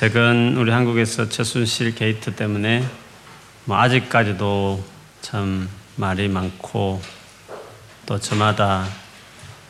[0.00, 2.88] 최근 우리 한국에서 최순실 게이트 때문에
[3.64, 4.80] 뭐 아직까지도
[5.22, 7.02] 참 말이 많고
[8.06, 8.86] 또 저마다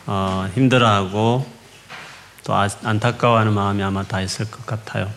[0.04, 1.50] 어 힘들어하고
[2.44, 5.10] 또 아, 안타까워하는 마음이 아마 다 있을 것 같아요.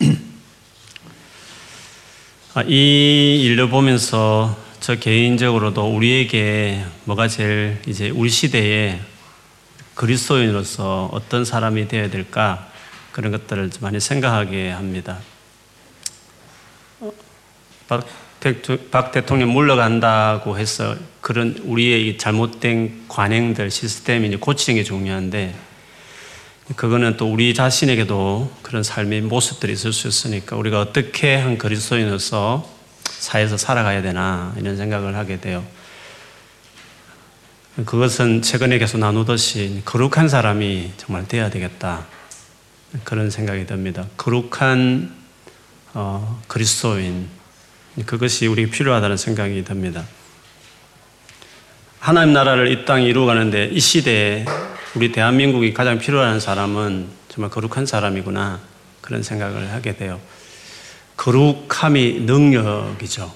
[2.54, 8.98] 아, 이 일을 보면서 저 개인적으로도 우리에게 뭐가 제일 이제 우리 시대에
[9.94, 12.67] 그리스도인으로서 어떤 사람이 되어야 될까
[13.18, 15.18] 그런 것들을 많이 생각하게 합니다.
[17.88, 18.06] 박,
[18.92, 25.52] 박 대통령 물러간다고 해서 그런 우리의 잘못된 관행들 시스템이 고치는 게 중요한데
[26.76, 32.70] 그거는 또 우리 자신에게도 그런 삶의 모습들이 있을 수 있으니까 우리가 어떻게 한 그리스도인으로서
[33.02, 35.66] 사회에서 살아가야 되나 이런 생각을 하게 돼요.
[37.84, 42.06] 그것은 최근에 계속 나누듯이 거룩한 사람이 정말 돼야 되겠다.
[43.04, 44.06] 그런 생각이 듭니다.
[44.16, 45.14] 거룩한
[45.94, 47.28] 어, 그리스도인
[48.06, 50.04] 그것이 우리에게 필요하다는 생각이 듭니다.
[51.98, 54.44] 하나님 나라를 이 땅에 이루어가는데 이 시대에
[54.94, 58.60] 우리 대한민국이 가장 필요한 사람은 정말 거룩한 사람이구나
[59.00, 60.20] 그런 생각을 하게 돼요.
[61.16, 63.34] 거룩함이 능력이죠.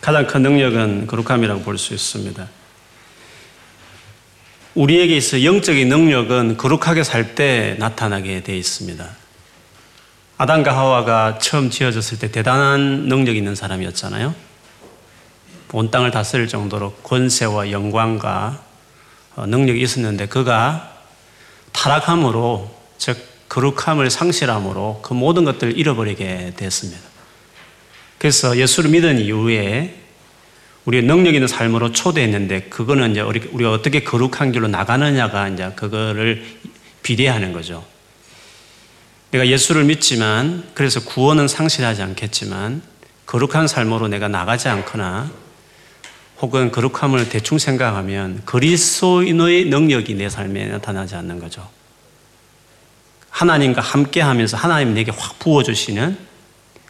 [0.00, 2.48] 가장 큰 능력은 거룩함이라고 볼 수 있습니다.
[4.76, 9.08] 우리에게 있어 영적인 능력은 거룩하게 살 때 나타나게 되어 있습니다.
[10.38, 14.34] 아담과 하와가 처음 지어졌을 때 대단한 능력 있는 사람이었잖아요.
[15.72, 18.62] 온 땅을 다스릴 정도로 권세와 영광과
[19.34, 20.92] 어, 능력이 있었는데 그가
[21.72, 27.00] 타락함으로 즉 거룩함을 상실함으로 그 모든 것들을 잃어버리게 됐습니다.
[28.18, 30.05] 그래서 예수를 믿은 이후에
[30.86, 36.44] 우리의 능력 있는 삶으로 초대했는데 그거는 이제 우리가 어떻게 거룩한 길로 나가느냐가 이제 그거를
[37.02, 37.84] 비례하는 거죠.
[39.32, 42.82] 내가 예수를 믿지만 그래서 구원은 상실하지 않겠지만
[43.26, 45.30] 거룩한 삶으로 내가 나가지 않거나
[46.40, 51.68] 혹은 거룩함을 대충 생각하면 그리스도인의 능력이 내 삶에 나타나지 않는 거죠.
[53.30, 56.16] 하나님과 함께 하면서 하나님 내게 확 부어주시는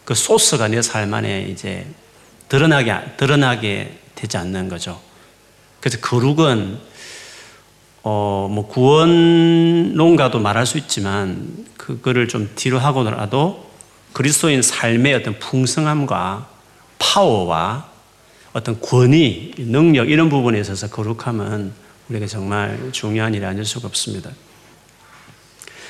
[0.04, 1.86] 그 소스가 내 삶 안에 이제
[2.48, 5.00] 드러나게, 드러나게 되지 않는 거죠.
[5.80, 6.78] 그래서 거룩은,
[8.02, 13.70] 어, 뭐 구원론가도 말할 수 있지만 그거를 좀 뒤로 하고라도
[14.12, 16.48] 그리스도인 삶의 어떤 풍성함과
[16.98, 17.88] 파워와
[18.52, 21.72] 어떤 권위, 능력 이런 부분에 있어서 거룩함은
[22.08, 24.30] 우리에게 정말 중요한 일이 아닐 수가 없습니다.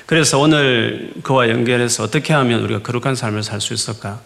[0.07, 4.21] 그래서 오늘 그와 연결해서 어떻게 하면 우리가 거룩한 삶을 살 수 있을까?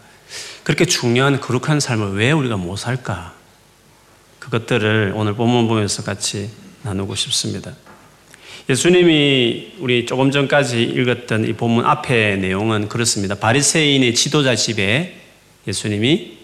[0.63, 3.35] 그렇게 중요한 거룩한 삶을 왜 우리가 못 살까?
[4.39, 6.51] 그것들을 오늘 본문 보면서 같이
[6.83, 7.73] 나누고 싶습니다.
[8.69, 13.35] 예수님이 우리 조금 전까지 읽었던 이 본문 앞의 내용은 그렇습니다.
[13.35, 15.17] 바리새인의 지도자 집에
[15.67, 16.39] 예수님이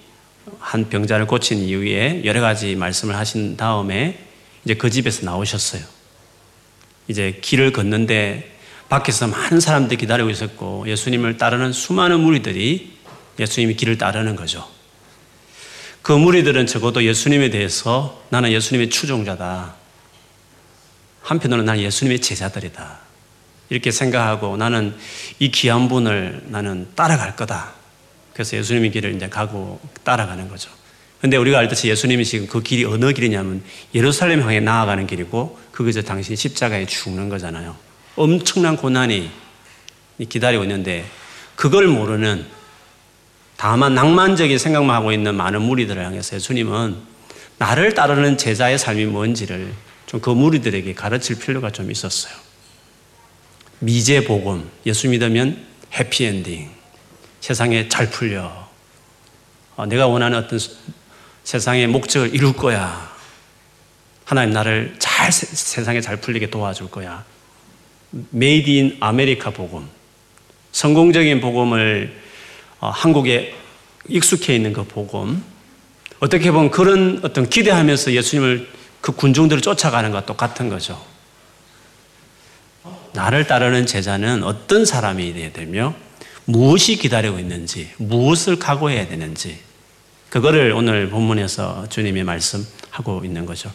[0.59, 4.19] 한 병자를 고친 이후에 여러 가지 말씀을 하신 다음에
[4.65, 5.83] 이제 그 집에서 나오셨어요.
[7.09, 8.57] 이제 길을 걷는데
[8.89, 12.96] 밖에서 많은 사람들이 기다리고 있었고 예수님을 따르는 수많은 무리들이
[13.39, 14.69] 예수님이 길을 따르는 거죠.
[16.03, 19.75] 그 무리들은 적어도 예수님에 대해서 나는 예수님의 추종자다.
[21.23, 22.99] 한편으로는 나는 예수님의 제자들이다.
[23.71, 24.95] 이렇게 생각하고 나는
[25.41, 27.73] 이 귀한 분을 나는 따라갈 거다.
[28.33, 30.71] 그래서 예수님의 길을 이제 가고 따라가는 거죠.
[31.21, 33.65] 근데 우리가 알듯이 예수님이 지금 그 길이 어느 길이냐면
[33.95, 37.75] 예루살렘 향해 나아가는 길이고 그게 당신이 십자가에 죽는 거잖아요.
[38.15, 39.31] 엄청난 고난이
[40.29, 41.05] 기다리고 있는데
[41.57, 42.47] 그걸 모르는
[43.57, 46.97] 다만 낭만적인 생각만 하고 있는 많은 무리들을 향해서 예수님은
[47.59, 49.73] 나를 따르는 제자의 삶이 뭔지를
[50.07, 52.33] 좀 그 무리들에게 가르칠 필요가 좀 있었어요.
[53.81, 56.71] 미제 복음, 예수 믿으면 해피엔딩,
[57.41, 58.67] 세상에 잘 풀려.
[59.77, 60.59] 어, 내가 원하는 어떤
[61.45, 63.15] 세상의 목적을 이룰 거야.
[64.25, 67.25] 하나님 나를 잘 세상에 잘 풀리게 도와줄 거야.
[68.11, 69.89] made in America 복음.
[70.73, 72.26] 성공적인 복음을 어,
[72.81, 73.55] 한국에
[74.09, 75.43] 익숙해 있는 그 복음,
[76.21, 78.69] 어떻게 보면 그런 어떤 기대하면서 예수님을
[79.01, 81.01] 그 군중들을 쫓아가는 것과 똑같은 거죠.
[83.13, 85.95] 나를 따르는 제자는 어떤 사람이 되어야 되며
[86.45, 89.59] 무엇이 기다리고 있는지, 무엇을 각오해야 되는지,
[90.29, 93.73] 그거를 오늘 본문에서 주님이 말씀하고 있는 거죠.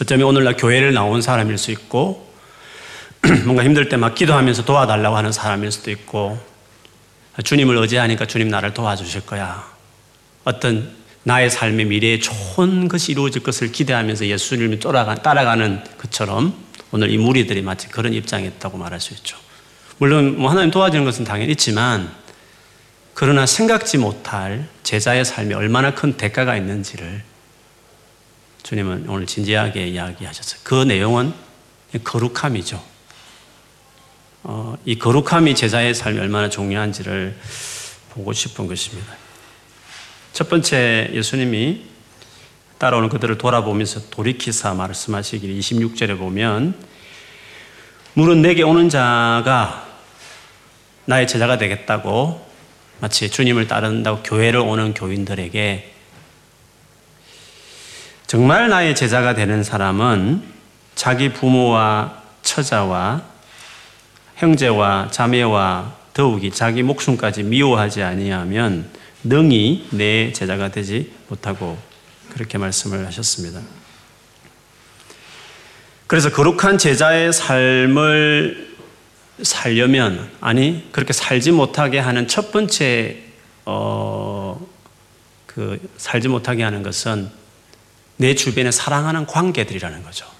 [0.00, 2.26] 어쩌면 오늘날 교회를 나온 사람일 수 있고,
[3.44, 6.38] 뭔가 힘들 때 막 기도하면서 도와달라고 하는 사람일 수도 있고,
[7.42, 9.66] 주님을 의지하니까 주님 나를 도와주실 거야.
[10.44, 16.54] 어떤 나의 삶의 미래에 좋은 것이 이루어질 것을 기대하면서 예수님을 따라가는 것처럼
[16.90, 19.36] 오늘 이 무리들이 마치 그런 입장에 있다고 말할 수 있죠.
[19.98, 22.10] 물론 뭐 하나님 도와주는 것은 당연히 있지만
[23.14, 27.22] 그러나 생각지 못할 제자의 삶에 얼마나 큰 대가가 있는지를
[28.62, 30.60] 주님은 오늘 진지하게 이야기하셨어요.
[30.62, 31.34] 그 내용은
[32.04, 32.82] 거룩함이죠.
[34.44, 37.36] 어, 이 거룩함이 제자의 삶이 얼마나 중요한지를
[38.10, 39.12] 보고 싶은 것입니다.
[40.32, 41.82] 첫 번째 예수님이
[42.78, 46.74] 따라오는 그들을 돌아보면서 돌이키사 말씀하시길 26절에 보면
[48.14, 49.86] 물은 내게 오는 자가
[51.04, 52.46] 나의 제자가 되겠다고
[53.00, 55.94] 마치 주님을 따른다고 교회를 오는 교인들에게
[58.26, 60.42] 정말 나의 제자가 되는 사람은
[60.94, 63.22] 자기 부모와 처자와
[64.38, 68.90] 형제와 자매와 더욱이 자기 목숨까지 미워하지 아니하면
[69.24, 71.76] 능히 내 제자가 되지 못하고
[72.30, 73.60] 그렇게 말씀을 하셨습니다.
[76.06, 78.76] 그래서 거룩한 제자의 삶을
[79.42, 83.18] 살려면 아니 그렇게 살지 못하게 하는 첫 번째
[83.64, 84.66] 어,
[85.46, 87.28] 그 살지 못하게 하는 것은
[88.16, 90.37] 내 주변에 사랑하는 관계들이라는 거죠.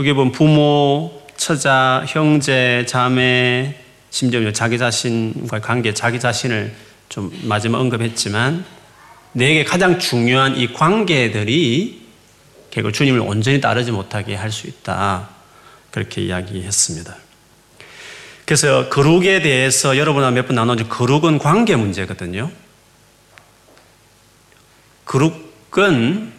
[0.00, 3.74] 여기 보면 부모, 처자, 형제, 자매,
[4.08, 6.74] 심지어 자기 자신과의 관계, 자기 자신을
[7.10, 8.64] 좀 마지막 언급했지만
[9.32, 12.00] 내게 가장 중요한 이 관계들이
[12.70, 15.28] 결국 주님을 온전히 따르지 못하게 할 수 있다.
[15.90, 17.14] 그렇게 이야기했습니다.
[18.46, 22.50] 그래서 거룩에 대해서 여러분과 몇 번 나눠준 거룩은 관계 문제거든요.
[25.04, 26.32] 거룩은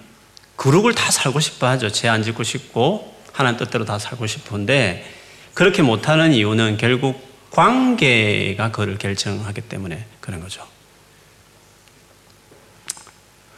[0.57, 1.91] 거룩을 다 살고 싶어 하죠.
[1.91, 5.05] 죄 안 짓고 싶고 하나님 뜻대로 다 살고 싶은데
[5.53, 10.65] 그렇게 못하는 이유는 결국 관계가 그를 결정하기 때문에 그런 거죠.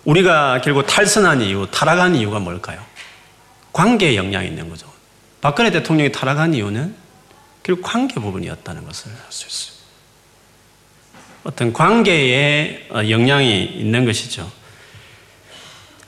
[0.06, 2.84] 우리가 결국 탈선한 이유, 타락한 이유가 뭘까요?
[3.72, 4.92] 관계에 영향이 있는 거죠.
[5.42, 6.96] 박근혜 대통령이 타락한 이유는
[7.64, 9.74] 결국 관계 부분이었다는 것을 알 수 있어요.
[11.44, 14.50] 어떤 관계에 어, 영향이 있는 것이죠.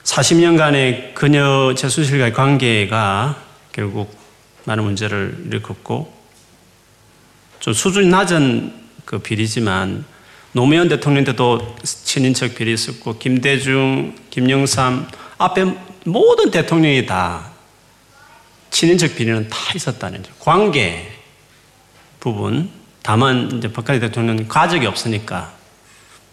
[0.04, 3.45] 40년간의 그녀 재수실과의 관계가
[3.76, 4.10] 결국
[4.64, 6.10] 많은 문제를 일으켰고
[7.60, 8.72] 좀 수준이 낮은
[9.04, 10.06] 그 비리지만
[10.52, 15.06] 노무현 대통령 때도 친인척 비리 있었고 김대중, 김영삼
[15.36, 15.76] 앞에
[16.06, 17.50] 모든 대통령이 다
[18.70, 20.34] 친인척 비리는 다 있었다는 거죠.
[20.38, 21.12] 관계
[22.18, 22.70] 부분.
[23.02, 25.52] 다만 이제 박근혜 대통령은 가족이 없으니까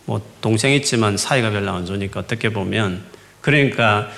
[0.06, 3.04] 뭐 동생 있지만 사이가 별로 안 좋으니까 어떻게 보면
[3.42, 4.10] 그러니까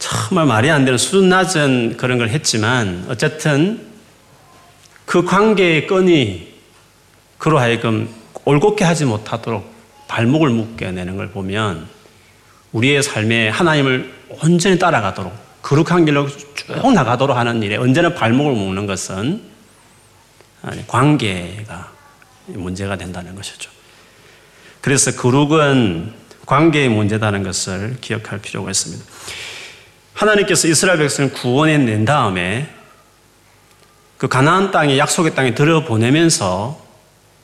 [0.00, 3.86] 정말 말이 안 되는 수준 낮은 그런 걸 했지만 어쨌든
[5.04, 6.54] 그 관계의 끈이
[7.36, 8.08] 그로 하여금
[8.44, 9.70] 올곧게 하지 못하도록
[10.08, 11.86] 발목을 묶여내는 걸 보면
[12.72, 14.12] 우리의 삶에 하나님을
[14.42, 15.32] 온전히 따라가도록
[15.62, 19.42] 거룩한 길로 쭉 나가도록 하는 일에 언제나 발목을 묶는 것은
[20.86, 21.92] 관계가
[22.46, 23.70] 문제가 된다는 것이죠.
[24.80, 26.14] 그래서 거룩은
[26.46, 29.04] 관계의 문제다는 것을 기억할 필요가 있습니다.
[30.14, 32.68] 하나님께서 이스라엘 백성을 구원해 낸 다음에
[34.18, 36.78] 그 가나안 땅에 약속의 땅에 들어보내면서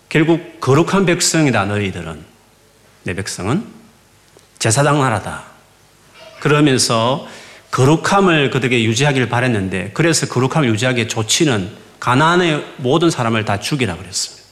[0.08, 2.24] 결국 거룩한 백성이다 너희들은
[3.04, 3.64] 내 백성은
[4.58, 5.44] 제사장 나라다.
[6.40, 7.26] 그러면서
[7.70, 14.44] 거룩함을 그들에게 유지하기를 바랬는데 그래서 거룩함을 유지하기에 조치는 가나안의 모든 사람을 다 죽이라 그랬습니다.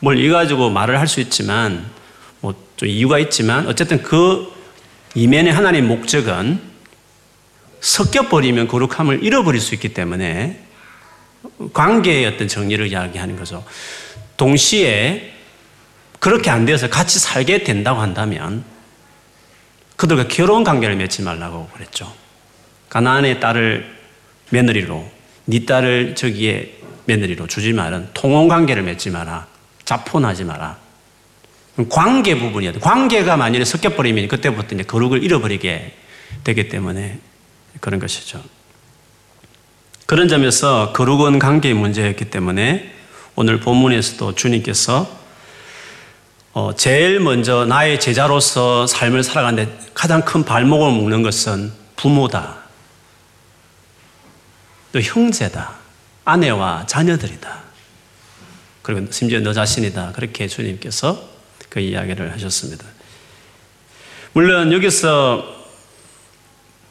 [0.00, 1.90] 뭘 이 가지고 말을 할 수 있지만
[2.40, 4.52] 뭐 좀 이유가 있지만 어쨌든 그
[5.14, 6.60] 이면의 하나님의 목적은
[7.82, 10.58] 섞여버리면 거룩함을 잃어버릴 수 있기 때문에
[11.72, 13.64] 관계의 어떤 정리를 이야기하는 거죠.
[14.36, 15.32] 동시에
[16.20, 18.64] 그렇게 안 되어서 같이 살게 된다고 한다면
[19.96, 22.12] 그들과 결혼 관계를 맺지 말라고 그랬죠.
[22.88, 23.92] 가나안의 딸을
[24.50, 25.10] 며느리로
[25.46, 29.48] 네 딸을 저기에 며느리로 주지 말은 통혼 관계를 맺지 마라.
[29.84, 30.78] 자폰하지 마라.
[31.88, 32.74] 관계 부분이야.
[32.74, 35.94] 관계가 만약에 섞여버리면 그때부터 이제 거룩을 잃어버리게
[36.44, 37.18] 되기 때문에
[37.80, 38.42] 그런 것이죠.
[40.06, 42.94] 그런 점에서 거룩은 관계의 문제였기 때문에
[43.34, 45.22] 오늘 본문에서도 주님께서
[46.52, 52.58] 어, 제일 먼저 나의 제자로서 삶을 살아가는데 가장 큰 발목을 묶는 것은 부모다.
[54.92, 55.76] 또 형제다.
[56.24, 57.62] 아내와 자녀들이다.
[58.82, 60.12] 그리고 심지어 너 자신이다.
[60.12, 61.26] 그렇게 주님께서
[61.70, 62.84] 그 이야기를 하셨습니다.
[64.34, 65.61] 물론 여기서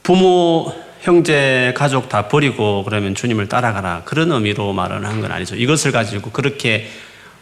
[0.03, 4.03] 부모, 형제, 가족 다 버리고 그러면 주님을 따라가라.
[4.05, 5.55] 그런 의미로 말을 한 건 아니죠.
[5.55, 6.87] 이것을 가지고 그렇게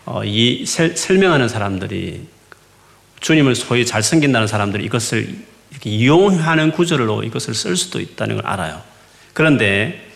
[0.06, 2.22] 어, 이, 설명하는 사람들이
[3.20, 5.28] 주님을 소위 잘 섬긴다는 사람들이 이것을
[5.72, 8.82] 이렇게 이용하는 구절로 이것을 쓸 수도 있다는 걸 알아요.
[9.34, 10.08] 그런데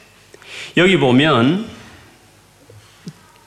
[0.77, 1.67] 여기 보면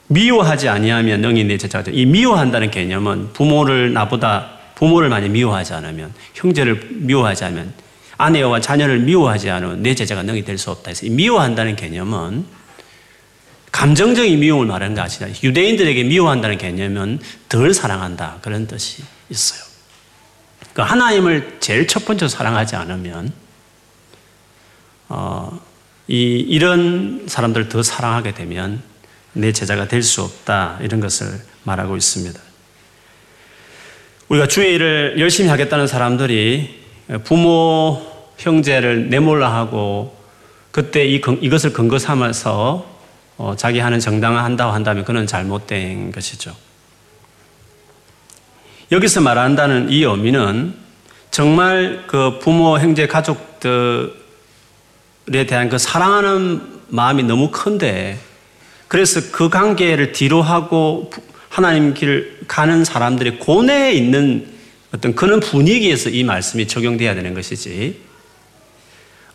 [0.08, 1.92] 미워하지 아니하면 능히 내 제자가 돼.
[1.92, 7.72] 이 미워한다는 개념은 부모를 나보다 부모를 많이 미워하지 않으면 형제를 미워하지 않으면
[8.18, 10.88] 아내와 자녀를 미워하지 않으면 내 제자가 능히 될 수 없다.
[10.90, 12.46] 해서 이 미워한다는 개념은
[13.72, 17.18] 감정적인 미움을 말하는 것이 아니라 유대인들에게 미워한다는 개념은
[17.48, 19.60] 덜 사랑한다 그런 뜻이 있어요.
[20.72, 23.32] 그 하나님을 제일 첫 번째 사랑하지 않으면
[25.08, 25.60] 어,
[26.08, 28.82] 이 이런 사람들 더 사랑하게 되면
[29.34, 31.28] 내 제자가 될 수 없다 이런 것을
[31.64, 32.40] 말하고 있습니다.
[34.28, 36.85] 우리가 주의 일을 열심히 하겠다는 사람들이
[37.24, 38.02] 부모
[38.38, 40.16] 형제를 내몰라 하고
[40.70, 42.86] 그때 이, 이것을 근거 삼아서
[43.38, 46.54] 어, 자기 하는 정당화 한다고 한다면 그는 잘못된 것이죠.
[48.92, 50.74] 여기서 말한다는 이 의미는
[51.30, 54.12] 정말 그 부모, 형제, 가족들에
[55.46, 58.18] 대한 그 사랑하는 마음이 너무 큰데
[58.88, 61.10] 그래서 그 관계를 뒤로 하고
[61.48, 64.55] 하나님 길 가는 사람들이 고뇌에 있는
[64.94, 68.00] 어떤 그런 분위기에서 이 말씀이 적용돼야 되는 것이지.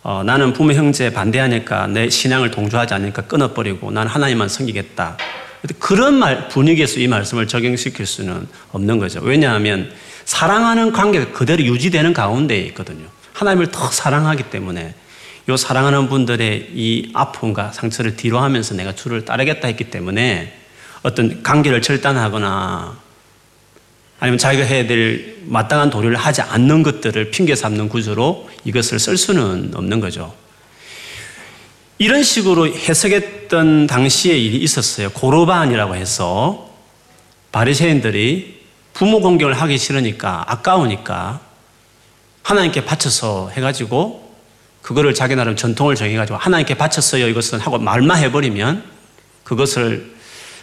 [0.04, 5.18] 어, 나는 부모 형제 반대하니까 내 신앙을 동조하지 않으니까 끊어버리고 나는 하나님만 섬기겠다.
[5.78, 9.20] 그런 말, 분위기에서 이 말씀을 적용시킬 수는 없는 거죠.
[9.22, 9.92] 왜냐하면
[10.26, 13.06] 사랑하는 관계가 그대로 유지되는 가운데 있거든요.
[13.34, 14.96] 하나님을 더 사랑하기 때문에
[15.50, 20.58] 이 사랑하는 분들의 이 아픔과 상처를 뒤로 하면서 내가 주를 따르겠다 했기 때문에
[21.04, 22.98] 어떤 관계를 절단하거나
[24.22, 29.72] 아니면 자기가 해야 될 마땅한 도리를 하지 않는 것들을 핑계 삼는 구조로 이것을 쓸 수는
[29.74, 30.36] 없는 거죠.
[31.98, 35.10] 이런 식으로 해석했던 당시에 일이 있었어요.
[35.10, 36.70] 고로반이라고 해서
[37.52, 38.62] 바리새인들이
[38.94, 41.42] 부모 공경을 하기 싫으니까 아까우니까
[42.44, 44.36] 하나님께 바쳐서 해가지고
[44.84, 48.84] 그거를 자기 나름 전통을 정해가지고 하나님께 바쳤어요 이것은 하고 말만 해버리면
[49.44, 50.12] 그것을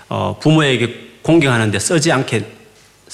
[0.08, 2.57] 어, 부모에게 공경하는데 쓰지 않게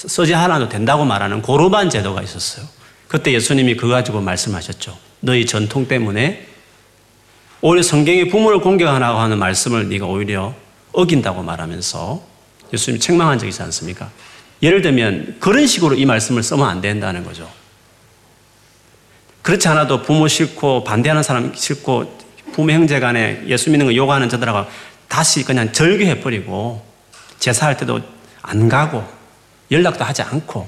[0.07, 2.65] 쓰지 않아도 된다고 말하는 고르반 제도가 있었어요.
[3.07, 4.97] 그때 예수님이 그거 가지고 말씀하셨죠.
[5.21, 6.47] 너희 전통 때문에
[7.61, 10.53] 오히려 성경에 부모를 공경하라고 하는 말씀을 네가 오히려
[10.91, 12.21] 어긴다고 말하면서
[12.73, 14.09] 예수님이 책망한 적이 있지 않습니까?
[14.61, 17.49] 예를 들면 그런 식으로 이 말씀을 쓰면 안 된다는 거죠.
[19.41, 22.19] 그렇지 않아도 부모 싫고 반대하는 사람 싫고
[22.53, 24.69] 부모 형제 간에 예수 믿는 거 요구하는 저들하고
[25.07, 26.83] 다시 그냥 절교해버리고
[27.39, 28.01] 제사할 때도
[28.41, 29.14] 안 가고
[29.71, 30.67] 연락도 하지 않고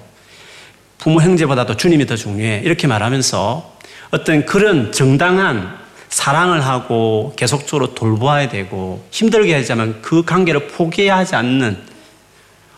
[0.98, 2.62] 부모 형제보다도 주님이 더 중요해.
[2.64, 3.78] 이렇게 말하면서
[4.12, 5.78] 어떤 그런 정당한
[6.10, 11.78] 사랑을 하고 계속적으로 돌보아야 되고 힘들게 하지만 그 관계를 포기하지 않는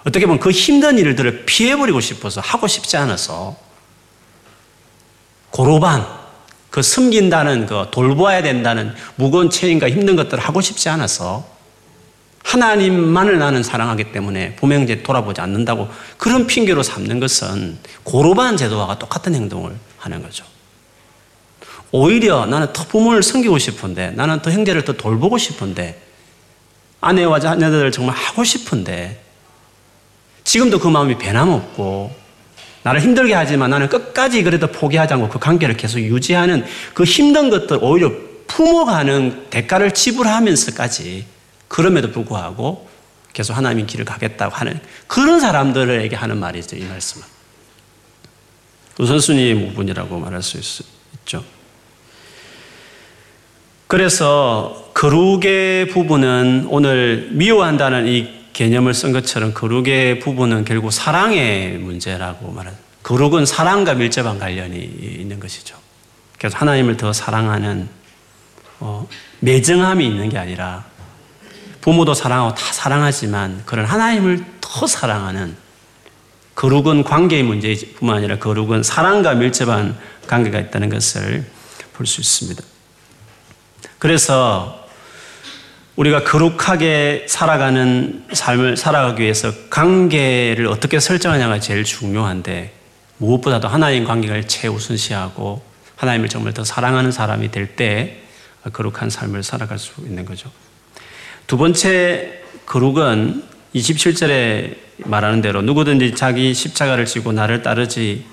[0.02, 3.56] 어떻게 보면 그 힘든 일들을 피해버리고 싶어서 하고 싶지 않아서
[5.52, 6.06] 고로반,
[6.70, 11.46] 그 숨긴다는 그 돌보아야 된다는 무거운 책임과 힘든 것들을 하고 싶지 않아서
[12.50, 15.88] 하나님만을 나는 사랑하기 때문에 부명제 돌아보지 않는다고
[16.18, 20.46] 그런 핑계로 삼는 것은 고로반 제도와 똑같은 행동을 하는 거죠.
[21.91, 26.01] 오히려 나는 더 부모를 섬기고 싶은데 나는 더 형제를 더 돌보고 싶은데
[27.01, 29.22] 아내와 자녀들을 정말 하고 싶은데
[30.44, 32.15] 지금도 그 마음이 변함없고
[32.82, 36.65] 나를 힘들게 하지만 나는 끝까지 그래도 포기하지 않고 그 관계를 계속 유지하는
[36.96, 38.12] 그 힘든 것들 오히려
[38.48, 41.38] 품어가 하는 대가를 지불하면서까지
[41.70, 42.90] 그럼에도 불구하고
[43.32, 47.26] 계속 하나님의 길을 가겠다고 하는 그런 사람들에게 하는 말이죠, 이 말씀은.
[49.00, 51.46] 우선순위의 부분이라고 말할 수 있죠.
[53.88, 62.78] 그래서 거룩의 부분은 오늘 미워한다는 이 개념을 쓴 것처럼 거룩의 부분은 결국 사랑의 문제라고 말하는
[63.04, 65.78] 거룩은 사랑과 밀접한 관련이 있는 것이죠.
[66.38, 67.88] 그래서 하나님을 더 사랑하는
[68.82, 69.08] 어,
[69.40, 70.86] 매정함이 있는 게 아니라
[71.89, 75.55] 부모도 사랑하고 다 사랑하지만 그런 하나님을 더 사랑하는
[76.53, 81.50] 거룩은 관계의 문제뿐만 아니라 거룩은 사랑과 밀접한 관계가 있다는 것을
[81.93, 82.63] 볼 수 있습니다.
[83.98, 84.88] 그래서
[85.96, 92.72] 우리가 거룩하게 살아가는 삶을 살아가기 위해서 관계를 어떻게 설정하냐가 제일 중요한데
[93.17, 95.63] 무엇보다도 하나님 관계를 최우선시하고
[95.96, 98.22] 하나님을 정말 더 사랑하는 사람이 될 때
[98.72, 100.51] 거룩한 삶을 살아갈 수 있는 거죠.
[101.50, 108.24] 두 번째 거룩은 27절에 말하는 대로 누구든지 자기 십자가를 지고 나를 따르지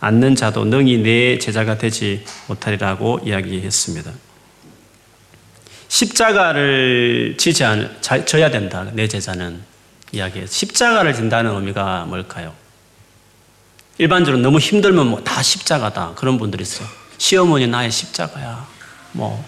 [0.00, 4.10] 않는 자도 능히 내 제자가 되지 못하리라고 이야기했습니다.
[5.86, 8.84] 십자가를 지지 않, 져야 된다.
[8.94, 9.62] 내 제자는
[10.10, 10.48] 이야기해요.
[10.48, 12.52] 십자가를 진다는 의미가 뭘까요?
[13.98, 16.14] 일반적으로 너무 힘들면 뭐 다 십자가다.
[16.16, 16.88] 그런 분들이 있어요.
[17.16, 18.66] 시어머니 나의 십자가야.
[19.12, 19.46] 뭐,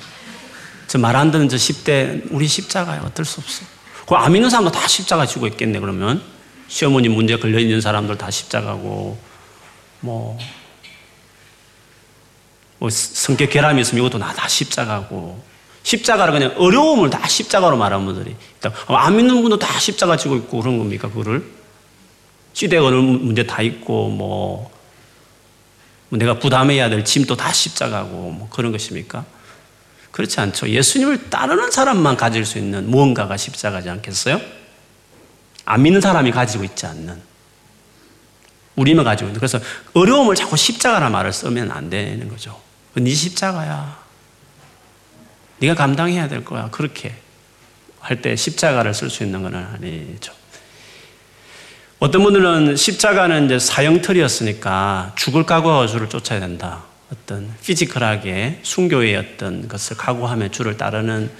[0.86, 3.02] 저 말 안 듣는 저 10대 우리 십자가야.
[3.02, 3.64] 어쩔 수 없어.
[4.06, 6.22] 그안 믿는 사람도 다 십자가 지고 있겠네, 그러면.
[6.68, 9.18] 시어머니 문제 걸려있는 사람들 다 십자가고,
[10.00, 10.38] 뭐,
[12.78, 15.42] 뭐 성격 결함이 있으면 이것도 다 십자가고,
[15.82, 18.36] 십자가를 그냥 어려움을 다 십자가로 말하는 분들이.
[18.88, 21.44] 안 믿는 분도 다 십자가 지고 있고 그런 겁니까, 그거를?
[22.52, 24.70] 시대 어느 문제 다 있고, 뭐,
[26.08, 29.24] 뭐 내가 부담해야 될 짐도 다 십자가고, 뭐 그런 것입니까?
[30.16, 30.70] 그렇지 않죠.
[30.70, 34.40] 예수님을 따르는 사람만 가질 수 있는 무언가가 십자가지 않겠어요?
[35.66, 37.20] 안 믿는 사람이 가지고 있지 않는.
[38.76, 39.38] 우리만 가지고 있는.
[39.38, 39.60] 그래서
[39.92, 42.58] 어려움을 자꾸 십자가라 말을 쓰면 안 되는 거죠.
[42.94, 43.98] 네 십자가야.
[45.58, 46.70] 네가 감당해야 될 거야.
[46.70, 47.14] 그렇게
[48.00, 50.32] 할 때 십자가를 쓸 수 있는 건 아니죠.
[51.98, 56.84] 어떤 분들은 십자가는 이제 사형틀이었으니까 죽을 각오하고 주를 쫓아야 된다.
[57.12, 61.30] 어떤 피지컬하게 순교의 어떤 것을 각오하며 주를 따르는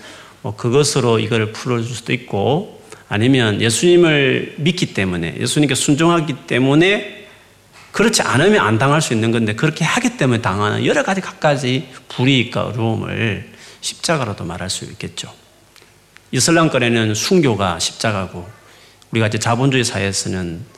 [0.43, 7.27] 뭐 그것으로 이걸 풀어줄 수도 있고 아니면 예수님을 믿기 때문에 예수님께 순종하기 때문에
[7.93, 12.67] 그렇지 않으면 안 당할 수 있는 건데 그렇게 하기 때문에 당하는 여러 가지 각가지 불이익과
[12.67, 15.33] 어려움을 십자가로도 말할 수 있겠죠.
[16.33, 18.47] 이슬람권에는 순교가 십자가고
[19.13, 20.75] 우리가 이제 자본주의 사회에서는 어,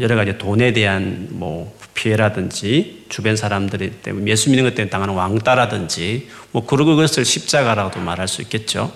[0.00, 6.28] 여러 가지 돈에 대한 뭐 피해라든지 주변 사람들이 때문에 예수 믿는 것 때문에 당하는 왕따라든지
[6.52, 8.92] 뭐 그런 것을 십자가라고도 말할 수 있겠죠.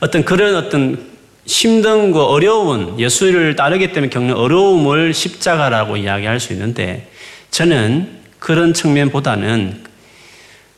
[0.00, 1.14] 어떤 그런 어떤
[1.46, 7.10] 힘든 거 어려운 예수를 따르기 때문에 겪는 어려움을 십자가라고 이야기할 수 있는데
[7.50, 9.84] 저는 그런 측면보다는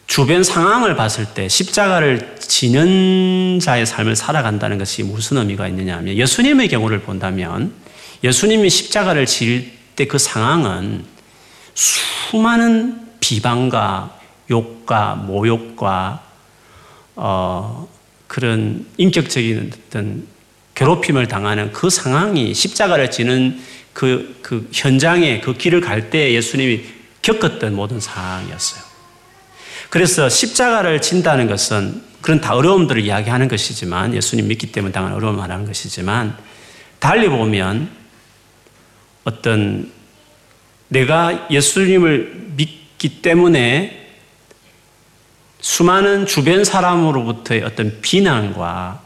[0.06, 6.68] 주변 상황을 봤을 때 십자가를 지는 자의 삶을 살아간다는 것이 무슨 의미가 있느냐 하면 예수님의
[6.68, 7.72] 경우를 본다면
[8.24, 11.04] 예수님이 십자가를 질때그 상황은
[11.74, 14.18] 수많은 비방과
[14.50, 16.22] 욕과 모욕과
[17.16, 17.88] 어,
[18.26, 20.26] 그런 인격적인 어떤
[20.74, 23.60] 괴롭힘을 당하는 그 상황이 십자가를 지는
[23.92, 26.84] 그, 그 현장에 그 길을 갈 때 예수님이
[27.22, 28.82] 겪었던 모든 상황이었어요.
[29.88, 35.64] 그래서 십자가를 진다는 것은 그런 다 어려움들을 이야기하는 것이지만 예수님 믿기 때문에 당한 어려움을 말하는
[35.64, 36.36] 것이지만
[36.98, 37.90] 달리 보면
[39.26, 39.90] 어떤
[40.88, 44.06] 내가 예수님을 믿기 때문에
[45.60, 49.02] 수많은 주변 사람으로부터의 어떤 비난과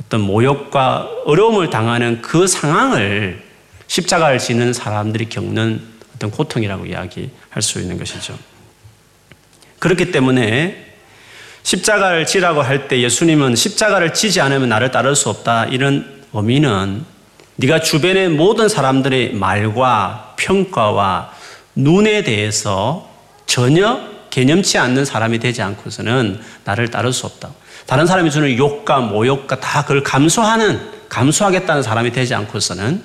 [0.00, 3.42] 어떤 모욕과 어려움을 당하는 그 상황을
[3.88, 5.82] 십자가를 지는 사람들이 겪는
[6.14, 8.38] 어떤 고통이라고 이야기할 수 있는 것이죠.
[9.80, 10.86] 그렇기 때문에
[11.64, 17.04] 십자가를 지라고 할 때 예수님은 십자가를 지지 않으면 나를 따를 수 없다 이런 의미는
[17.60, 21.32] 네가 주변의 모든 사람들의 말과 평가와
[21.74, 23.10] 눈에 대해서
[23.46, 27.50] 전혀 개념치 않는 사람이 되지 않고서는 나를 따를 수 없다.
[27.86, 33.02] 다른 사람이 주는 욕과 모욕과 다 그걸 감수하는 감수하겠다는 사람이 되지 않고서는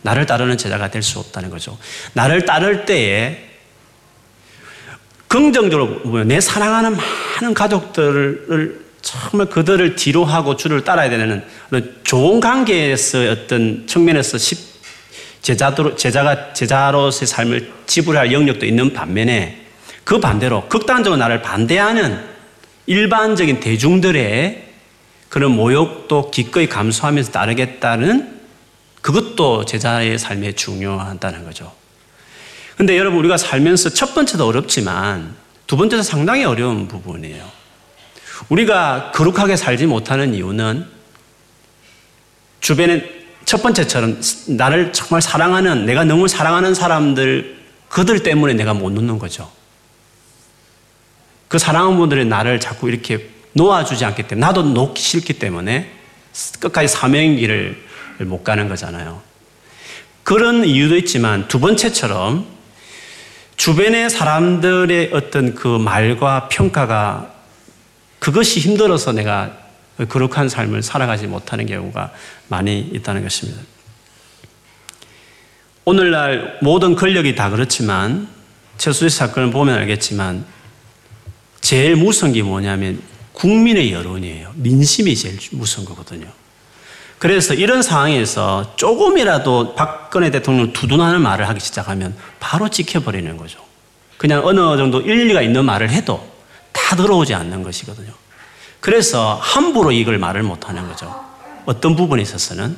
[0.00, 1.76] 나를 따르는 제자가 될 수 없다는 거죠.
[2.14, 3.48] 나를 따를 때에
[5.26, 11.44] 긍정적으로 보면 내 사랑하는 많은 가족들을 정말 그들을 뒤로 하고 주를 따라야 되는
[12.04, 14.38] 좋은 관계에서 어떤 측면에서
[15.42, 19.66] 제자도, 제자가 제자로서의 삶을 지불할 영역도 있는 반면에
[20.04, 22.18] 그 반대로 극단적으로 나를 반대하는
[22.86, 24.68] 일반적인 대중들의
[25.28, 28.38] 그런 모욕도 기꺼이 감수하면서 따르겠다는
[29.02, 31.72] 그것도 제자의 삶에 중요하다는 거죠.
[32.76, 35.34] 근데 여러분 우리가 살면서 첫 번째도 어렵지만
[35.66, 37.57] 두 번째도 상당히 어려운 부분이에요.
[38.48, 40.86] 우리가 거룩하게 살지 못하는 이유는
[42.60, 49.18] 주변에 첫 번째처럼 나를 정말 사랑하는 내가 너무 사랑하는 사람들 그들 때문에 내가 못 놓는
[49.18, 49.50] 거죠.
[51.48, 55.90] 그 사랑하는 분들이 나를 자꾸 이렇게 놓아주지 않기 때문에 나도 놓기 싫기 때문에
[56.60, 57.82] 끝까지 사명의 길을
[58.20, 59.22] 못 가는 거잖아요.
[60.22, 62.46] 그런 이유도 있지만 두 번째처럼
[63.56, 67.37] 주변의 사람들의 어떤 그 말과 평가가
[68.18, 69.56] 그것이 힘들어서 내가
[70.08, 72.12] 거룩한 삶을 살아가지 못하는 경우가
[72.48, 73.60] 많이 있다는 것입니다.
[75.84, 78.28] 오늘날 모든 권력이 다 그렇지만
[78.76, 80.44] 최수지 사건을 보면 알겠지만
[81.60, 83.02] 제일 무서운 게 뭐냐면
[83.32, 84.52] 국민의 여론이에요.
[84.54, 86.26] 민심이 제일 무서운 거거든요.
[87.18, 93.58] 그래서 이런 상황에서 조금이라도 박근혜 대통령 두둔하는 말을 하기 시작하면 바로 찍혀버리는 거죠.
[94.16, 96.37] 그냥 어느 정도 일리가 있는 말을 해도
[96.72, 98.12] 다 들어오지 않는 것이거든요.
[98.80, 101.24] 그래서 함부로 이걸 말을 못하는 거죠.
[101.66, 102.76] 어떤 부분에 있어서는.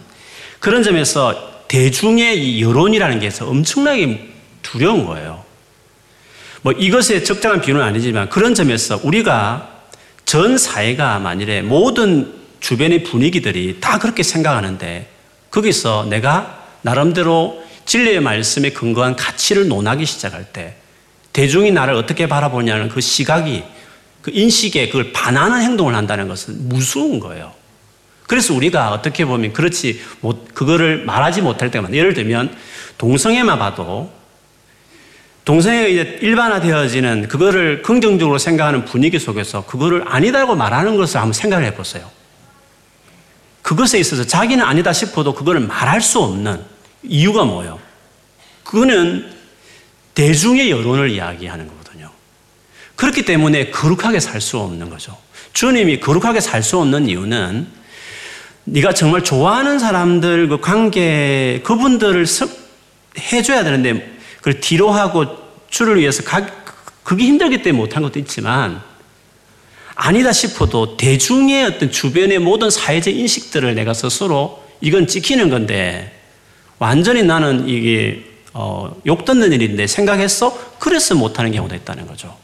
[0.58, 4.28] 그런 점에서 대중의 여론이라는 게 엄청나게
[4.62, 5.44] 두려운 거예요.
[6.62, 9.70] 뭐 이것에 적당한 비유는 아니지만 그런 점에서 우리가
[10.24, 15.08] 전 사회가 만일에 모든 주변의 분위기들이 다 그렇게 생각하는데
[15.50, 20.76] 거기서 내가 나름대로 진리의 말씀에 근거한 가치를 논하기 시작할 때
[21.32, 23.64] 대중이 나를 어떻게 바라보냐는 그 시각이
[24.22, 27.52] 그 인식에 그걸 반하는 행동을 한다는 것은 무서운 거예요.
[28.26, 32.54] 그래서 우리가 어떻게 보면 그렇지 못, 그거를 말하지 못할 때만 예를 들면
[32.98, 34.12] 동성애만 봐도
[35.44, 42.08] 동성애가 이제 일반화되어지는 그거를 긍정적으로 생각하는 분위기 속에서 그거를 아니다고 말하는 것을 한번 생각을 해보세요.
[43.62, 46.62] 그것에 있어서 자기는 아니다 싶어도 그거를 말할 수 없는
[47.02, 47.80] 이유가 뭐예요?
[48.64, 49.28] 그거는
[50.14, 51.79] 대중의 여론을 이야기하는 거거든요.
[53.00, 55.16] 그렇기 때문에 거룩하게 살 수 없는 거죠.
[55.54, 57.66] 주님이 거룩하게 살 수 없는 이유는
[58.64, 62.26] 네가 정말 좋아하는 사람들 그 관계 그분들을
[63.32, 65.24] 해줘야 되는데 그걸 뒤로 하고
[65.70, 66.46] 주를 위해서 가,
[67.02, 68.82] 그게 힘들기 때문에 못한 것도 있지만
[69.94, 76.20] 아니다 싶어도 대중의 어떤 주변의 모든 사회적 인식들을 내가 스스로 이건 찍히는 건데
[76.78, 80.76] 완전히 나는 이게 어, 욕 듣는 일인데 생각했어?
[80.78, 82.36] 그래서 못하는 경우도 있다는 거죠.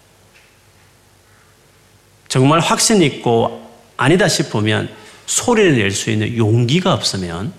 [2.37, 4.91] 정말 확신 있고 아니다 싶으면
[5.25, 7.51] 소리를 낼 수 있는 용기가 없으면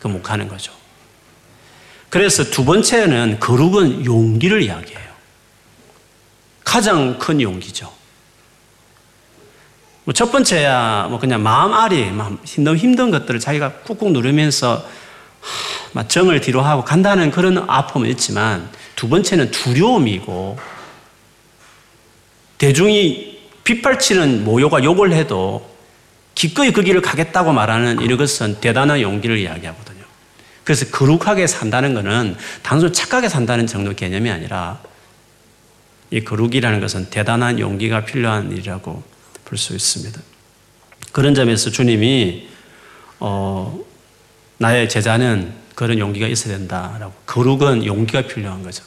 [0.00, 0.72] 그 못 가는 거죠.
[2.08, 5.10] 그래서 두 번째는 거룩은 용기를 이야기해요.
[6.64, 7.92] 가장 큰 용기죠.
[10.04, 12.10] 뭐첫 번째야 뭐 그냥 마음 아리,
[12.56, 14.82] 너무 힘든 것들을 자기가 꾹꾹 누르면서
[15.92, 20.58] 막 정을 뒤로 하고 간다는 그런 아픔은 있지만 두 번째는 두려움이고
[22.56, 23.29] 대중이
[23.70, 25.70] 빗발치는 모욕과 욕을 해도
[26.34, 30.00] 기꺼이 그 길을 가겠다고 말하는 이런 것은 대단한 용기를 이야기하거든요.
[30.64, 34.80] 그래서 거룩하게 산다는 것은 단순히 착하게 산다는 정도 개념이 아니라
[36.10, 39.02] 이 거룩이라는 것은 대단한 용기가 필요한 일이라고
[39.44, 40.20] 볼 수 있습니다.
[41.12, 42.48] 그런 점에서 주님이
[43.20, 43.80] 어,
[44.58, 48.82] 나의 제자는 그런 용기가 있어야 된다라고 거룩은 용기가 필요한 거죠.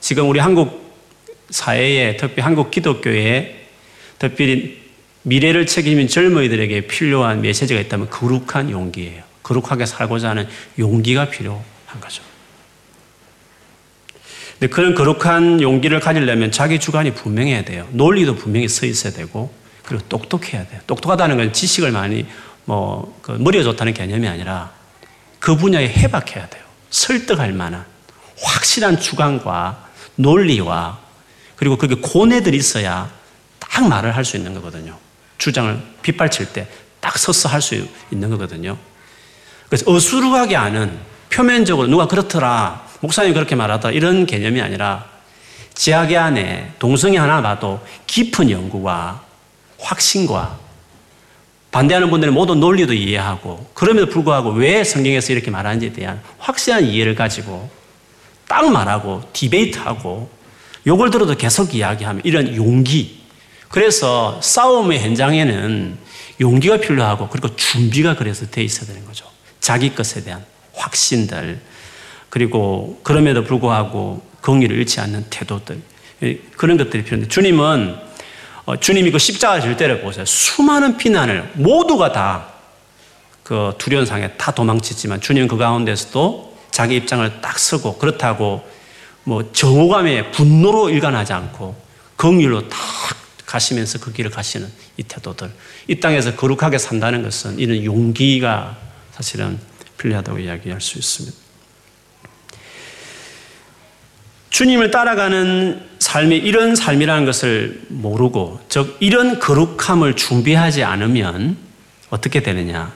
[0.00, 0.92] 지금 우리 한국
[1.50, 3.63] 사회에 특히 한국 기독교에
[4.18, 4.82] 특별히
[5.22, 9.22] 미래를 책임진 젊은이들에게 필요한 메시지가 있다면 거룩한 용기예요.
[9.42, 10.46] 거룩하게 살고자 하는
[10.78, 11.62] 용기가 필요한
[12.00, 12.22] 거죠.
[14.58, 17.88] 근데 그런 거룩한 용기를 가지려면 자기 주관이 분명해야 돼요.
[17.92, 19.52] 논리도 분명히 서 있어야 되고,
[19.84, 20.80] 그리고 똑똑해야 돼요.
[20.86, 22.26] 똑똑하다는 건 지식을 많이,
[22.64, 24.72] 뭐, 그 머리가 좋다는 개념이 아니라
[25.38, 26.62] 그 분야에 해박해야 돼요.
[26.90, 27.84] 설득할 만한
[28.40, 30.98] 확실한 주관과 논리와
[31.56, 33.10] 그리고 그게 고뇌들이 있어야
[33.70, 34.96] 딱 말을 할 수 있는 거거든요.
[35.38, 36.66] 주장을 빗발칠 때
[37.04, 38.78] 딱 서서 할 수 있는 거거든요.
[39.68, 40.98] 그래서 어수룩하게 아는
[41.28, 45.04] 표면적으로 누가 그렇더라, 목사님이 그렇게 말하다 이런 개념이 아니라
[45.74, 49.20] 지하계 안에 동성애 하나 봐도 깊은 연구와
[49.78, 50.58] 확신과
[51.72, 57.68] 반대하는 분들은 모든 논리도 이해하고 그럼에도 불구하고 왜 성경에서 이렇게 말하는지에 대한 확실한 이해를 가지고
[58.48, 60.30] 딱 말하고 디베이트하고
[60.86, 63.23] 요걸 들어도 계속 이야기하면 이런 용기
[63.74, 65.98] 그래서 싸움의 현장에는
[66.40, 69.26] 용기가 필요하고 그리고 준비가 그래서 돼 있어야 되는 거죠.
[69.60, 71.60] 자기 것에 대한 확신들
[72.30, 75.80] 그리고 그럼에도 불구하고 긍의를 잃지 않는 태도들
[76.56, 77.96] 그런 것들이 필요한데 주님은
[78.66, 80.24] 어, 주님이 그 십자가 질 때를 보세요.
[80.24, 82.54] 수많은 피난을 모두가 다
[83.44, 88.66] 그 두려운 상에 다 도망치지만 주님 그 가운데서도 자기 입장을 딱 서고 그렇다고
[89.22, 91.76] 뭐 정오감에 분노로 일관하지 않고
[92.16, 92.78] 긍휼로 딱
[93.54, 95.48] 가시면서 그 길을 가시는 이 태도들.
[95.86, 98.76] 이 땅에서 거룩하게 산다는 것은 이런 용기가
[99.12, 99.60] 사실은
[99.96, 101.36] 필요하다고 이야기할 수 있습니다.
[104.50, 111.56] 주님을 따라가는 삶이 이런 삶이라는 것을 모르고, 즉, 이런 거룩함을 준비하지 않으면
[112.10, 112.92] 어떻게 되느냐.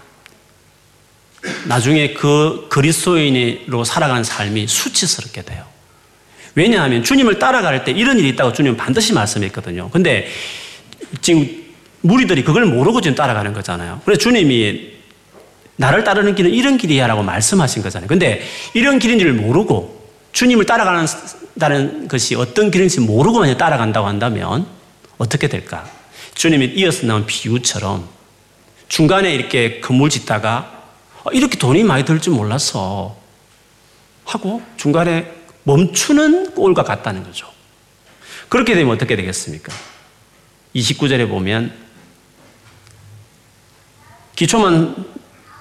[1.66, 5.64] 나중에 그 그리스도인으로 살아가는 삶이 수치스럽게 돼요.
[6.58, 9.90] 왜냐하면 주님을 따라갈 때 이런 일이 있다고 주님은 반드시 말씀했거든요.
[9.90, 10.26] 근데
[11.22, 11.48] 지금
[12.00, 14.00] 무리들이 그걸 모르고 지금 따라가는 거잖아요.
[14.04, 14.98] 그래서 주님이
[15.76, 18.08] 나를 따르는 길은 이런 길이야 라고 말씀하신 거잖아요.
[18.08, 18.42] 근데
[18.74, 24.66] 이런 길인 줄 모르고 주님을 따라가는 것이 어떤 길인지 모르고 만약 따라간다고 한다면
[25.16, 25.88] 어떻게 될까?
[26.34, 28.08] 주님이 이어서 나온 비유처럼
[28.88, 30.72] 중간에 이렇게 건물 짓다가
[31.22, 33.16] 어, 이렇게 돈이 많이 들 줄 몰랐어
[34.24, 35.37] 하고 중간에
[35.68, 37.46] 멈추는 꼴과 같다는 거죠.
[38.48, 39.70] 그렇게 되면 어떻게 되겠습니까?
[40.74, 41.74] 29절에 보면
[44.34, 45.04] 기초만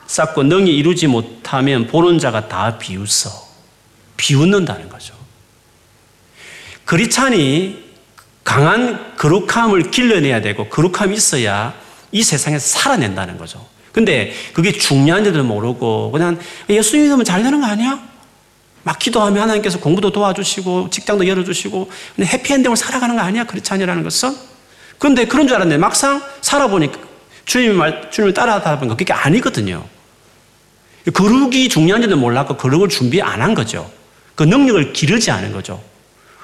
[0.06, 3.30] 쌓고 능히 이루지 못하면 보는 자가 다 비웃어.
[4.16, 5.14] 비웃는다는 거죠.
[6.86, 7.86] 그리찬이
[8.46, 11.74] 강한 거룩함을 길러내야 되고 거룩함이 있어야
[12.14, 13.68] 이 세상에서 살아낸다는 거죠.
[13.92, 16.40] 근데 그게 중요한지도 모르고 그냥
[16.70, 18.17] 예수 믿으면 잘 되는 거 아니야?
[18.88, 23.44] 막 기도하면 하나님께서 공부도 도와주시고 직장도 열어주시고 해피엔딩을 살아가는 거 아니야?
[23.44, 24.34] 그렇지 않냐라는 것은
[24.98, 26.98] 근데 그런 줄 알았는데 막상 살아보니까
[27.44, 29.84] 주님 말, 주님을 따라하다 보니까 그게 아니거든요.
[31.14, 33.92] 거룩이 중요한지도 몰랐고 거룩을 준비 안 한 거죠.
[34.36, 35.84] 그 능력을 기르지 않은 거죠.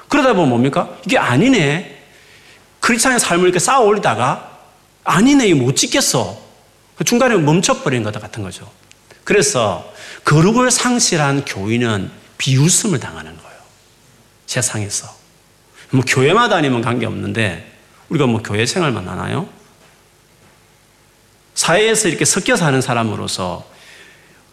[0.10, 0.90] 그러다 보면 뭡니까?
[1.06, 2.04] 이게 아니네.
[2.82, 4.52] 크리스찬의 삶을 이렇게 쌓아 올리다가
[5.06, 6.38] 아니네, 이거 못 지켰어.
[6.96, 8.70] 그 중간에 멈춰버린 것 같은 거죠.
[9.24, 9.90] 그래서
[10.26, 13.58] 거룩을 상실한 교인은 비웃음을 당하는 거예요.
[14.46, 15.16] 세상에서.
[15.92, 17.72] 뭐 교회만 다니면 관계없는데
[18.10, 19.48] 우리가 뭐 교회 생활만 하나요?
[21.56, 23.68] 사회에서 이렇게 섞여 사는 사람으로서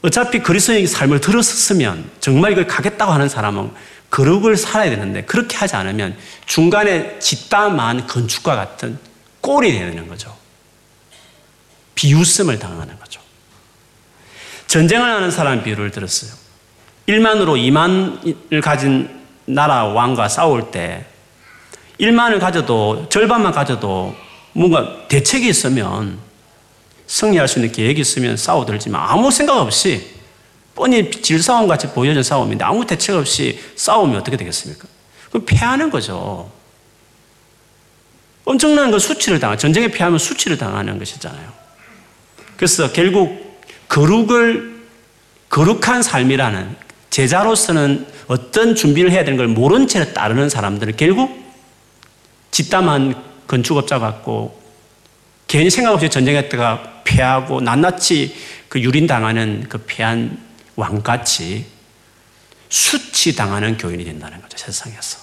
[0.03, 3.73] 어차피 그리스도의 삶을 들었으면 정말 이걸 가겠다고 하는 사람은
[4.11, 6.16] 거룩을 살아야 되는데 그렇게 하지 않으면
[6.47, 8.99] 중간에 짓다만 건축과 같은
[9.40, 10.37] 꼴이 되는 거죠.
[11.95, 13.21] 비웃음을 당하는 거죠.
[14.66, 16.39] 전쟁을 하는 사람 비유를 들었어요.
[17.11, 19.09] 1만으로 2만을 가진
[19.44, 21.05] 나라 왕과 싸울 때
[21.99, 24.14] 1만을 가져도 절반만 가져도
[24.53, 26.18] 뭔가 대책이 있으면
[27.07, 30.14] 승리할 수 있는 계획이 있으면 싸워들지만 아무 생각 없이
[30.75, 34.87] 뻔히 질싸움 같이 보여진 싸움인데 아무 대책 없이 싸우면 어떻게 되겠습니까?
[35.31, 36.51] 그럼 패하는 거죠.
[38.44, 41.53] 엄청난 그 수치를 당하, 전쟁에 패하면 수치를 당하는 것이잖아요.
[42.57, 44.81] 그래서 결국 거룩을,
[45.49, 46.77] 거룩한 삶이라는
[47.11, 51.38] 제자로서는 어떤 준비를 해야 되는 걸 모른 채 따르는 사람들은 결국
[52.51, 54.61] 집담한 건축업자 같고
[55.49, 58.37] 괜히 생각 없이 전쟁했다가 패하고 낱낱이
[58.68, 60.38] 그 유린당하는 그 패한
[60.77, 61.66] 왕같이
[62.68, 65.18] 수치당하는 교인이 된다는 거죠, 세상에서.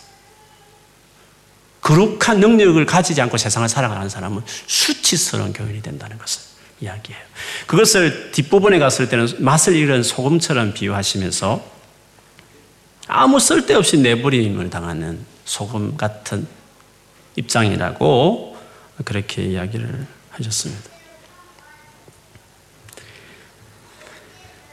[1.80, 6.41] 거룩한 능력을 가지지 않고 세상을 살아가는 사람은 수치스러운 교인이 된다는 것을
[6.82, 7.23] 이야기해요.
[7.65, 11.76] 그것을 뒷부분에 갔을 때는 맛을 잃은 소금처럼 비유하시면서
[13.08, 16.48] 아무 쓸데없이 내버림을 당하는 소금 같은
[17.36, 18.58] 입장이라고
[19.06, 20.89] 그렇게 이야기를 하셨습니다.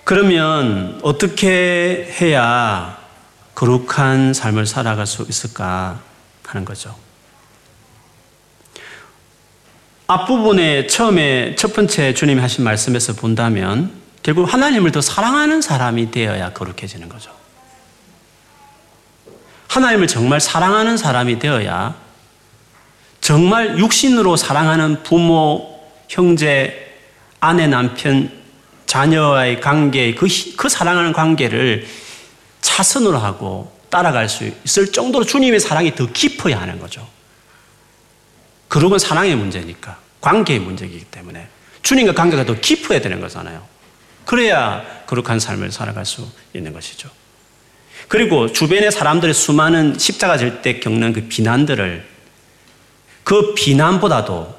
[0.04, 2.98] 그러면 어떻게 해야
[3.54, 6.00] 거룩한 삶을 살아갈 수 있을까
[6.44, 6.94] 하는 거죠.
[10.06, 13.92] 앞부분에 처음에 첫 번째 주님이 하신 말씀에서 본다면
[14.22, 17.43] 결국 하나님을 더 사랑하는 사람이 되어야 거룩해지는 거죠.
[19.74, 21.96] 하나님을 정말 사랑하는 사람이 되어야
[23.20, 26.96] 정말 육신으로 사랑하는 부모, 형제,
[27.40, 28.30] 아내, 남편,
[28.86, 31.88] 자녀와의 관계, 그, 그 사랑하는 관계를
[32.60, 37.08] 차선으로 하고 따라갈 수 있을 정도로 주님의 사랑이 더 깊어야 하는 거죠.
[38.68, 39.98] 그러건 사랑의 문제니까.
[40.20, 41.48] 관계의 문제이기 때문에.
[41.82, 43.66] 주님과 관계가 더 깊어야 되는 거잖아요.
[44.24, 47.10] 그래야 거룩한 삶을 살아갈 수 있는 것이죠.
[48.14, 52.06] 그리고 주변의 사람들의 수많은 십자가 질 때 겪는 그 비난들을
[53.24, 54.54] 그 비난보다도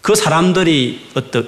[0.00, 1.46] 그 사람들이 어떤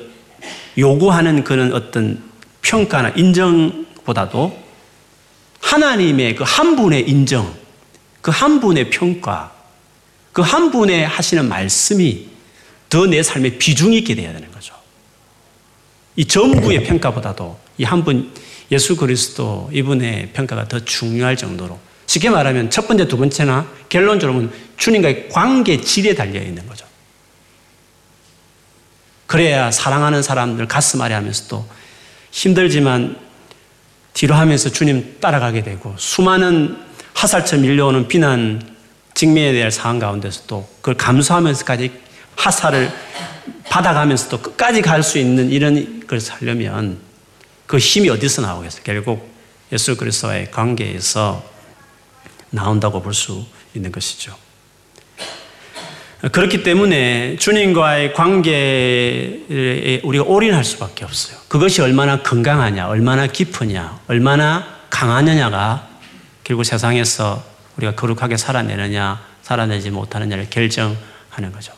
[0.77, 2.23] 요구하는 그런 어떤
[2.61, 4.63] 평가나 인정보다도
[5.63, 7.55] 하나님의 그 한 분의 인정,
[8.21, 9.51] 그 한 분의 평가,
[10.35, 12.29] 그 한 분의 하시는 말씀이
[12.91, 14.75] 더 내 삶에 비중이 있게 돼야 되는 거죠.
[16.17, 18.31] 이 전부의 평가보다도 이 한 분
[18.71, 25.29] 예수 그리스도 이분의 평가가 더 중요할 정도로 쉽게 말하면 첫 번째, 두 번째나 결론적으로는 주님과의
[25.29, 26.87] 관계 질에 달려 있는 거죠.
[29.27, 31.65] 그래야 사랑하는 사람들 가슴 아래 하면서도
[32.33, 33.17] 힘들지만
[34.13, 36.77] 뒤로 하면서 주님 따라가게 되고 수많은
[37.15, 38.61] 화살처럼 밀려오는 비난,
[39.15, 41.93] 직면에 대한 상황 가운데서도 그걸 감수하면서까지
[42.37, 42.91] 화살을
[43.69, 46.99] 받아가면서도 끝까지 갈 수 있는 이런 걸 살려면
[47.71, 48.83] 그 힘이 어디서 나오겠어요?
[48.83, 49.31] 결국
[49.71, 51.49] 예수 그리스도와의 관계에서
[52.51, 54.35] 나온다고 볼 수 있는 것이죠.
[56.33, 61.39] 그렇기 때문에 주님과의 관계에 우리가 올인할 수밖에 없어요.
[61.47, 65.89] 그것이 얼마나 건강하냐, 얼마나 깊으냐, 얼마나 강하느냐가
[66.43, 67.45] 결국 세상에서
[67.77, 71.73] 우리가 거룩하게 살아내느냐, 살아내지 못하느냐를 결정하는 거죠.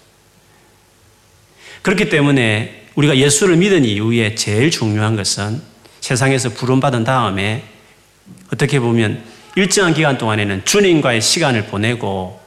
[1.82, 5.71] 그렇기 때문에 우리가 예수를 믿은 이후에 제일 중요한 것은
[6.02, 7.62] 세상에서 부름받은 다음에
[8.52, 9.22] 어떻게 보면
[9.54, 12.40] 일정한 기간 동안에는 주님과의 시간을 보내고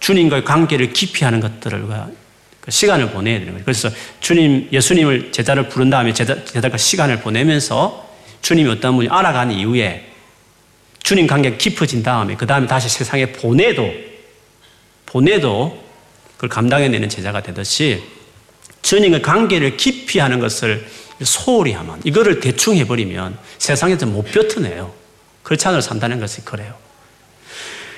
[0.00, 1.86] 주님과의 관계를 깊이 하는 것들을
[2.60, 3.64] 그 시간을 보내야 되는 거예요.
[3.64, 3.88] 그래서
[4.20, 8.08] 주님, 예수님을 제자를 부른 다음에 제자, 제자가 시간을 보내면서
[8.42, 10.06] 주님이 어떤 분이 알아간 이후에
[11.02, 13.88] 주님 관계가 깊어진 다음에 그 다음에 다시 세상에 보내도
[15.06, 15.82] 보내도
[16.34, 18.02] 그걸 감당해내는 제자가 되듯이
[18.82, 20.86] 주님과 관계를 깊이 하는 것을
[21.22, 24.92] 소홀히 하면, 이거를 대충 해버리면 세상에서 못 뱉어내요.
[25.42, 26.74] 그렇지 않으 산다는 것이 그래요.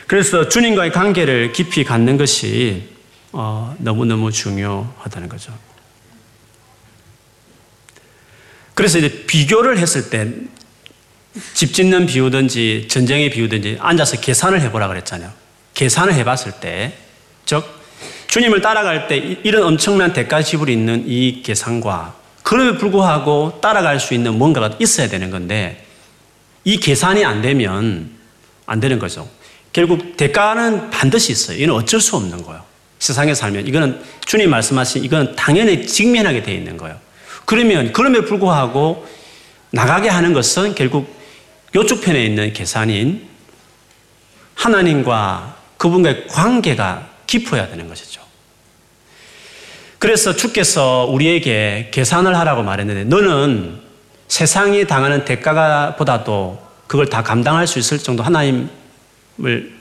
[0.06, 2.88] 그래서 주님과의 관계를 깊이 갖는 것이
[3.32, 5.56] 어, 너무너무 중요하다는 거죠.
[8.74, 10.60] 그래서 이제 비교를 했을 때
[11.54, 15.30] 집 짓는 비유든지 전쟁에 비유든지 앉아서 계산을 해보라 그랬잖아요.
[15.74, 16.94] 계산을 해봤을 때,
[17.46, 17.64] 즉,
[18.26, 24.38] 주님을 따라갈 때 이런 엄청난 대가 지불이 있는 이 계산과 그럼에 불구하고 따라갈 수 있는
[24.38, 25.86] 뭔가가 있어야 되는 건데
[26.64, 28.10] 이 계산이 안 되면
[28.66, 29.28] 안 되는 거죠.
[29.72, 31.56] 결국 대가는 반드시 있어요.
[31.58, 32.64] 이건 어쩔 수 없는 거예요.
[32.98, 36.98] 세상에 살면 이거는 주님 말씀하신 이거는 당연히 직면하게 되어 있는 거예요.
[37.46, 39.06] 그러면 그럼에 불구하고
[39.70, 41.14] 나가게 하는 것은 결국
[41.74, 43.28] 요쪽 편에 있는 계산인
[44.54, 48.09] 하나님과 그분과의 관계가 깊어야 되는 것이죠.
[50.00, 53.78] 그래서 주께서 우리에게 계산을 하라고 말했는데 너는
[54.28, 58.70] 세상이 당하는 대가가 보다도 그걸 다 감당할 수 있을 정도 하나님을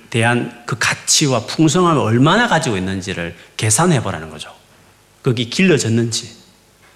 [0.10, 4.54] 대한 그 가치와 풍성함을 얼마나 가지고 있는지를 계산해 보라는 거죠.
[5.24, 6.36] 거기 길러졌는지,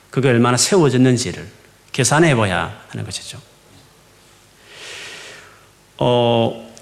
[0.10, 1.48] 그게 얼마나 세워졌는지를
[1.94, 3.40] 계산해 봐야 하는 것이죠.
[5.98, 6.74] 어,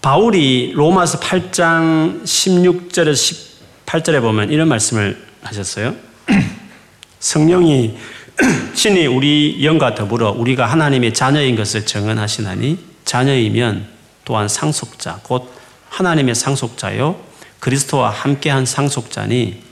[0.00, 3.47] 바울이 로마서 8장 16절에서
[3.88, 5.94] 18절에 보면 이런 말씀을 하셨어요.
[7.20, 7.96] 성령이
[8.74, 13.86] 신이 우리 영과 더불어 우리가 하나님의 자녀인 것을 정언하시나니 자녀이면
[14.24, 15.50] 또한 상속자 곧
[15.88, 17.16] 하나님의 상속자요
[17.60, 19.62] 그리스도와 함께한 상속자니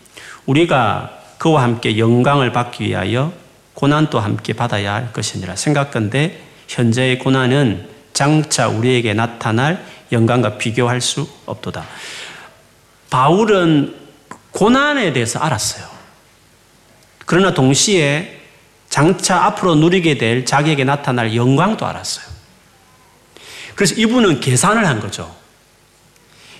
[0.46, 3.33] 우리가 그와 함께 영광을 받기 위하여
[3.74, 11.85] 고난도 함께 받아야 할 것이니라 생각건데 현재의 고난은 장차 우리에게 나타날 영광과 비교할 수 없도다.
[13.11, 14.06] 바울은
[14.57, 15.87] 고난에 대해서 알았어요.
[17.27, 18.40] 그러나 동시에
[18.88, 22.25] 장차 앞으로 누리게 될 자기에게 나타날 영광도 알았어요.
[23.75, 25.37] 그래서 이분은 계산을 한 거죠.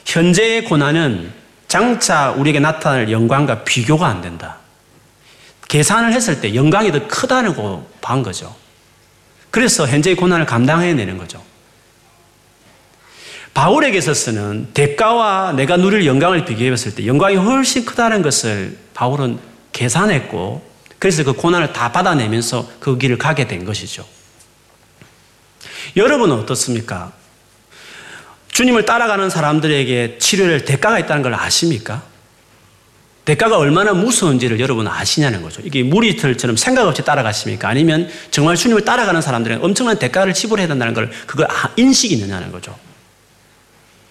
[0.05, 1.33] 현재의 고난은
[1.69, 4.59] 장차 우리에게 나타날 영광과 비교가 안 된다.
[5.69, 8.55] 계산을 했을 때 영광이 더 크다고 본 거죠.
[9.51, 11.43] 그래서 현재의 고난을 감당해내는 거죠.
[13.57, 19.38] 바울에게 있어서는 대가와 내가 누릴 영광을 비교해 봤을 때 영광이 훨씬 크다는 것을 바울은
[19.73, 20.62] 계산했고
[20.99, 24.05] 그래서 그 고난을 다 받아내면서 그 길을 가게 된 것이죠.
[25.97, 27.12] 여러분은 어떻습니까?
[28.49, 32.03] 주님을 따라가는 사람들에게 치료를 대가가 있다는 걸 아십니까?
[33.25, 35.62] 대가가 얼마나 무서운지를 여러분 아시냐는 거죠.
[35.64, 37.71] 이게 무리들처럼 생각 없이 따라가십니까?
[37.71, 42.77] 아니면 정말 주님을 따라가는 사람들은 엄청난 대가를 지불해야 된다는 걸 그걸 아, 인식이 있느냐는 거죠.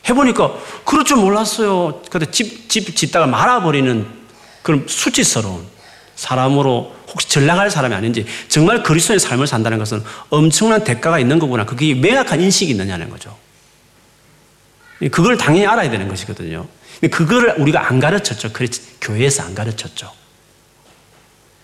[0.07, 2.01] 해보니까 그럴 줄 몰랐어요.
[2.09, 4.05] 근데 집, 집 짓다가 말아버리는
[4.61, 5.65] 그런 수치스러운
[6.15, 11.65] 사람으로 혹시 전락할 사람이 아닌지 정말 그리스도의 삶을 산다는 것은 엄청난 대가가 있는 거구나.
[11.65, 13.37] 그게 명확한 인식이 있느냐는 거죠.
[15.11, 16.67] 그걸 당연히 알아야 되는 것이거든요.
[17.11, 18.51] 그거를 우리가 안 가르쳤죠.
[18.53, 20.11] 그래서 교회에서 안 가르쳤죠.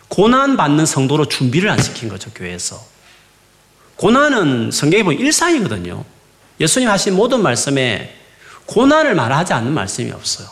[0.07, 2.83] 고난 받는 성도로 준비를 안 시킨 거죠, 교회에서.
[3.95, 6.03] 고난은 성경에 보면 일상이거든요.
[6.59, 8.20] 예수님 하신 모든 말씀에
[8.71, 10.47] 고난을 말하지 않는 말씀이 없어요.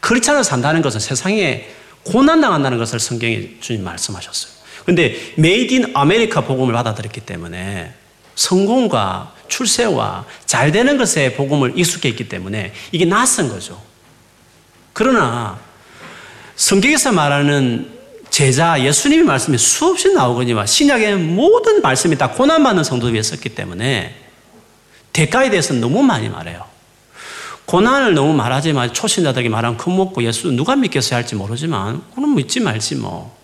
[0.00, 1.68] 크리스찬을 산다는 것은 세상에
[2.04, 4.52] 고난당한다는 것을 성경에 주님 말씀하셨어요.
[4.86, 7.92] 근데 made in America 복음을 받아들였기 때문에
[8.34, 13.82] 성공과 출세와 잘 되는 것에 복음을 익숙해 있기 때문에 이게 낯선 거죠.
[14.94, 15.58] 그러나
[16.54, 17.92] 성경에서 말하는
[18.30, 24.14] 제자 예수님의 말씀이 수없이 나오거니와 신약의 모든 말씀이 다 고난받는 성도 위에 썼기 때문에
[25.12, 26.75] 대가에 대해서는 너무 많이 말해요.
[27.66, 28.90] 고난을 너무 말하지 마.
[28.92, 33.34] 초신자들에게 말하면 겁먹고 예수 누가 믿겠어야 할지 모르지만, 그럼 믿지 말지 뭐.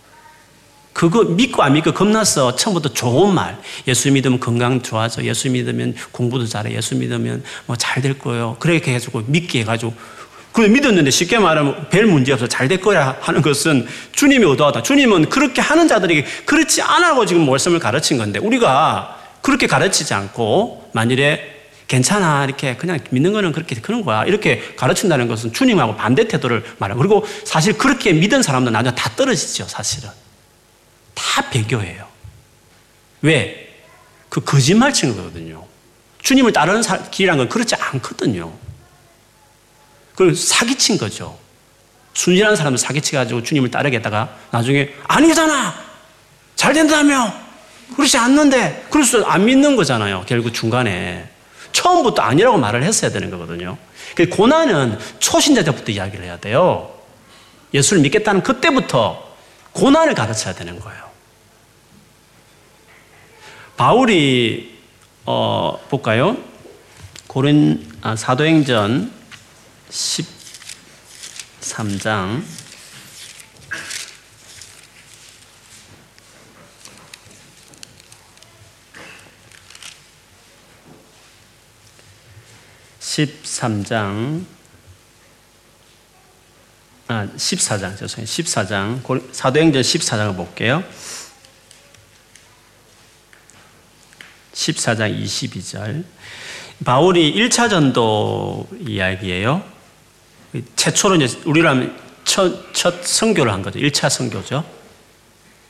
[0.93, 3.59] 그거 믿고 안 믿고 겁나서 처음부터 좋은 말.
[3.89, 5.25] 예수 믿으면 건강 좋아져.
[5.25, 6.75] 예수 믿으면 공부도 잘해.
[6.77, 8.57] 예수 믿으면 뭐 잘 될 거예요.
[8.61, 9.93] 그렇게 해가지고 믿게 해가지고.
[10.53, 12.47] 그래 믿었는데 쉽게 말하면 별 문제 없어.
[12.47, 14.83] 잘 될 거야 하는 것은 주님이 의도하다.
[14.83, 21.52] 주님은 그렇게 하는 자들에게 그렇지 않아고 지금 말씀을 가르친 건데 우리가 그렇게 가르치지 않고 만일에
[21.93, 22.47] 괜찮아.
[22.47, 24.25] 이렇게 그냥 믿는 거는 그렇게 그런 거야.
[24.25, 29.67] 이렇게 가르친다는 것은 주님하고 반대 태도를 말하고 그리고 사실 그렇게 믿은 사람들 나중에 다 떨어지죠.
[29.69, 30.09] 사실은.
[31.15, 32.09] 다 배교해요.
[33.21, 33.79] 왜?
[34.31, 35.67] 그 거짓말 치는 거거든요.
[36.23, 38.51] 주님을 따르는 길이란 건 그렇지 않거든요.
[40.13, 41.39] 그걸 사기친 거죠.
[42.15, 45.75] 순진한 사람은 사기치가지고 주님을 따르겠다가 나중에 아니잖아!
[46.57, 47.35] 잘 된다며!
[47.97, 48.87] 그렇지 않는데!
[48.91, 50.25] 그래서 안 믿는 거잖아요.
[50.27, 51.32] 결국 중간에.
[51.73, 53.77] 처음부터 아니라고 말을 했어야 되는 거거든요.
[54.15, 56.95] 그 고난은 초신자 때부터 이야기를 해야 돼요.
[57.75, 59.33] 예수를 믿겠다는 그때부터
[59.73, 61.03] 고난을 가르쳐야 되는 거예요.
[63.77, 64.79] 바울이
[65.25, 66.37] 어, 볼까요?
[67.27, 69.11] 고린 아, 사도행전
[71.61, 72.43] 13장
[83.13, 84.45] 13장
[87.09, 88.27] 아 14장 죄송해요.
[88.27, 90.83] 14장 사도행전 14장을 볼게요.
[94.55, 96.05] 14장 22절.
[96.85, 99.63] 바울이 1차 전도 이야기예요.
[100.77, 103.79] 최초로 이제 우리라면 첫, 첫 선교를 한 거죠.
[103.79, 104.65] 1차 선교죠.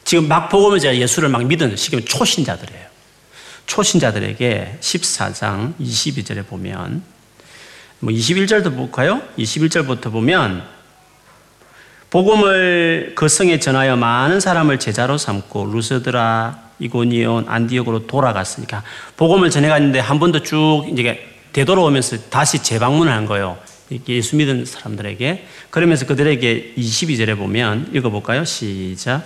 [0.05, 2.87] 지금 막 복음을 제가 예수를 막 믿은 시기면 초신자들이에요.
[3.67, 7.03] 초신자들에게 14장 22절에 보면
[8.03, 9.23] 뭐 21절도 볼까요?
[9.39, 10.65] 21절부터 보면
[12.11, 18.83] 복음을 그 성에 전하여 많은 사람을 제자로 삼고 루스드라, 이고니온, 안디옥으로 돌아갔으니까
[19.17, 23.57] 복음을 전해갔는데 한 번도 쭉 이제 되돌아오면서 다시 재방문을 한 거예요.
[24.09, 28.45] 예수 믿은 사람들에게 그러면서 그들에게 22절에 보면 읽어볼까요?
[28.45, 29.23] 시작.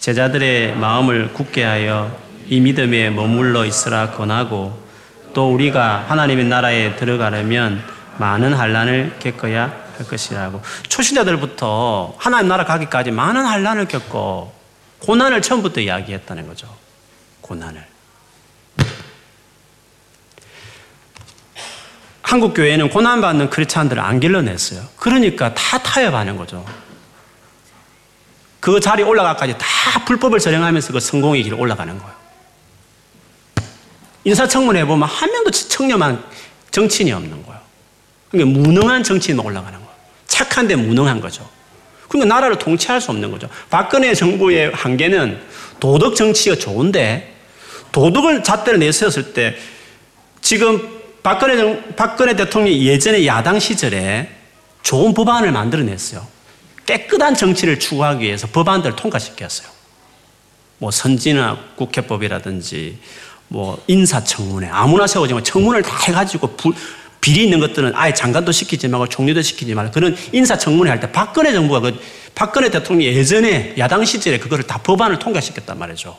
[0.00, 2.18] 제자들의 마음을 굳게 하여
[2.48, 4.76] 이 믿음에 머물러 있으라 권하고
[5.32, 10.62] 또 우리가 하나님의 나라에 들어가려면 많은 한란을 겪어야 할 것이라고.
[10.88, 14.52] 초신자들부터 하나님 나라 가기까지 많은 한란을 겪고
[15.00, 16.68] 고난을 처음부터 이야기했다는 거죠.
[17.40, 17.84] 고난을.
[22.22, 24.82] 한국 교회는 고난 받는 크리스찬들을 안 길러냈어요.
[24.96, 26.64] 그러니까 다 타협하는 거죠.
[28.58, 32.14] 그 자리 올라가까지 다 불법을 저행하면서 그 성공의 길을 올라가는 거예요.
[34.24, 36.24] 인사청문회 보면 한 명도 청렴한
[36.72, 37.60] 정치인이 없는 거예요.
[38.36, 39.92] 그러니까 무능한 정치인 올라가는 거예요.
[40.26, 41.48] 착한데 무능한 거죠.
[42.08, 43.48] 그러니까 나라를 통치할 수 없는 거죠.
[43.70, 45.40] 박근혜 정부의 한계는
[45.80, 47.34] 도덕 정치가 좋은데
[47.92, 49.56] 도덕을 잣대를 내세웠을 때
[50.40, 54.30] 지금 박근혜, 정, 박근혜 대통령이 예전에 야당 시절에
[54.82, 56.24] 좋은 법안을 만들어냈어요.
[56.86, 59.68] 깨끗한 정치를 추구하기 위해서 법안들을 통과시켰어요.
[60.78, 62.98] 뭐 선진화 국회법이라든지
[63.48, 66.72] 뭐 인사청문회 아무나 세워지면 청문을 다 해가지고 부,
[67.26, 71.52] 비리 있는 것들은 아예 장관도 시키지 말고 총리도 시키지 말고 그런 인사청문회 할 때 박근혜
[71.52, 72.00] 정부가 그
[72.36, 76.16] 박근혜 대통령이 예전에 야당 시절에 그거를 다 법안을 통과시켰단 말이죠.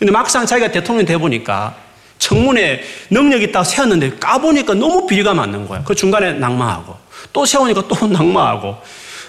[0.00, 1.76] 근데 막상 자기가 대통령 돼 보니까
[2.18, 5.84] 청문회 능력 있다고 세웠는데 까보니까 너무 비리가 맞는 거야.
[5.84, 6.96] 그 중간에 낙마하고
[7.32, 8.78] 또 세우니까 또 낙마하고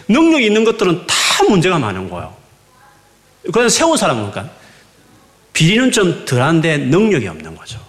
[0.08, 2.36] 능력 있는 것들은 다 문제가 많은 거예요.
[3.54, 4.52] 그래서 세운 사람은 그러니까
[5.54, 7.83] 비리는 좀 덜한데 능력이 없는 거죠.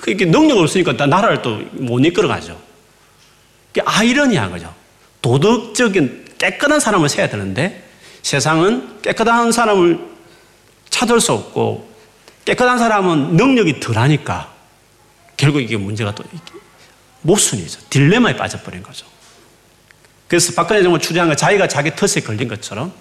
[0.00, 2.60] 그게 능력 없으니까 나라를 또 못 이끌어가죠.
[3.68, 4.74] 그게 아이러니한 거죠.
[5.22, 7.82] 도덕적인 깨끗한 사람을 세야 되는데
[8.22, 9.98] 세상은 깨끗한 사람을
[10.90, 11.90] 찾을 수 없고
[12.44, 14.52] 깨끗한 사람은 능력이 덜하니까
[15.36, 16.24] 결국 이게 문제가 또
[17.22, 17.80] 모순이죠.
[17.90, 19.06] 딜레마에 빠져버린 거죠.
[20.28, 22.92] 그래서 박근혜 정부 추진한 거 자기가 자기 덫에 걸린 것처럼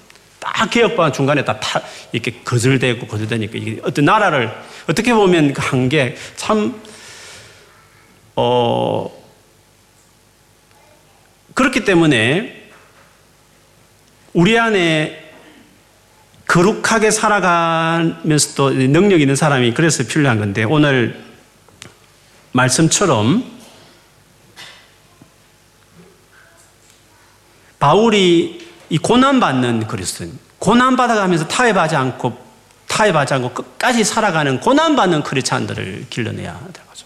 [0.46, 1.82] 딱 개혁반 중간에 다 타,
[2.12, 4.56] 이렇게 거절되고 거절되니까 이게 어떤 나라를
[4.88, 6.80] 어떻게 보면 그 한게 참,
[8.36, 9.12] 어,
[11.56, 12.70] 그렇기 때문에
[14.34, 15.32] 우리 안에
[16.48, 21.24] 거룩하게 살아가면서도 능력 있는 사람이 그래서 필요한 건데 오늘
[22.52, 23.43] 말씀처럼
[27.80, 32.38] 바울이 이 고난받는 그리스도인, 고난받아가면서 타협하지 않고,
[32.88, 37.06] 타협하지 않고 끝까지 살아가는 고난받는 크리스찬들을 길러내야 되는 거죠.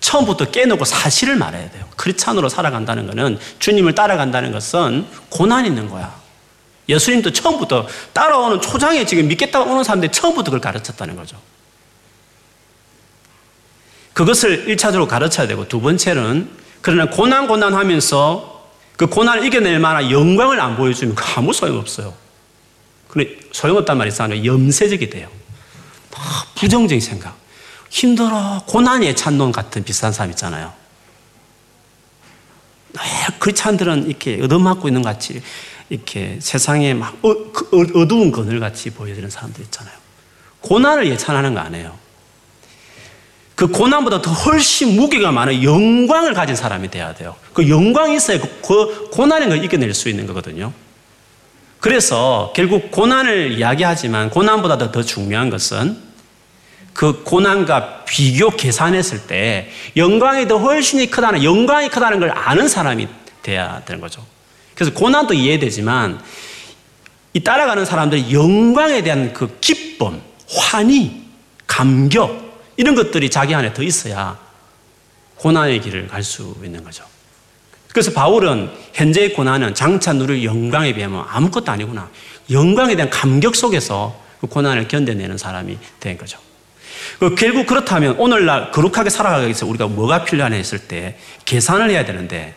[0.00, 1.84] 처음부터 깨놓고 사실을 말해야 돼요.
[1.96, 6.14] 크리스찬으로 살아간다는 것은 주님을 따라간다는 것은 고난 있는 거야.
[6.88, 11.36] 예수님도 처음부터 따라오는 초장에 지금 믿겠다고 오는 사람들이 처음부터 그걸 가르쳤다는 거죠.
[14.14, 16.50] 그것을 1차적으로 가르쳐야 되고 두 번째는
[16.80, 18.57] 그러나 고난 고난 하면서
[18.98, 22.12] 그 고난을 이겨낼 만한 영광을 안 보여주면 아무 소용없어요.
[23.06, 24.44] 근데 소용없단 말이 있어요.
[24.44, 25.28] 염세적이 돼요.
[26.56, 27.38] 부정적인 생각.
[27.90, 28.64] 힘들어.
[28.66, 30.72] 고난의 찬론 같은 비슷한 사람 있잖아요.
[33.38, 35.42] 크리스찬들은 이렇게 얻어맞고 있는 같이
[35.90, 39.94] 이렇게 세상에 막 어, 그 어, 어두운 그늘 같이 보여지는 사람들 있잖아요.
[40.62, 41.96] 고난을 예찬하는 거 아니에요.
[43.58, 47.34] 그 고난보다 더 훨씬 무게가 많은 영광을 가진 사람이 돼야 돼요.
[47.52, 50.72] 그 영광이 있어야 그, 그 고난인 걸 이겨낼 수 있는 거거든요.
[51.80, 55.98] 그래서 결국 고난을 이야기하지만 고난보다 더 중요한 것은
[56.92, 63.08] 그 고난과 비교 계산했을 때 영광이 더 훨씬 크다는 영광이 크다는 걸 아는 사람이
[63.42, 64.24] 돼야 되는 거죠.
[64.76, 66.20] 그래서 고난도 이해되지만
[67.32, 71.24] 이 따라가는 사람들의 영광에 대한 그 기쁨, 환희,
[71.66, 72.47] 감격
[72.78, 74.38] 이런 것들이 자기 안에 더 있어야
[75.36, 77.04] 고난의 길을 갈 수 있는 거죠.
[77.92, 82.08] 그래서 바울은 현재의 고난은 장차 누릴 영광에 비하면 아무것도 아니구나.
[82.50, 86.38] 영광에 대한 감격 속에서 그 고난을 견뎌내는 사람이 된 거죠.
[87.18, 92.54] 그 결국 그렇다면 오늘날 거룩하게 살아가기 위해서 우리가 뭐가 필요하냐 했을 때 계산을 해야 되는데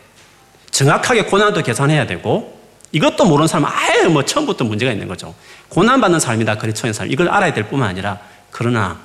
[0.70, 2.60] 정확하게 고난도 계산해야 되고
[2.92, 5.34] 이것도 모르는 사람은 아예 뭐 처음부터 문제가 있는 거죠.
[5.70, 6.58] 고난받는 삶이다.
[6.58, 7.10] 그리스도의 삶.
[7.10, 8.20] 이걸 알아야 될 뿐만 아니라
[8.50, 9.00] 그러나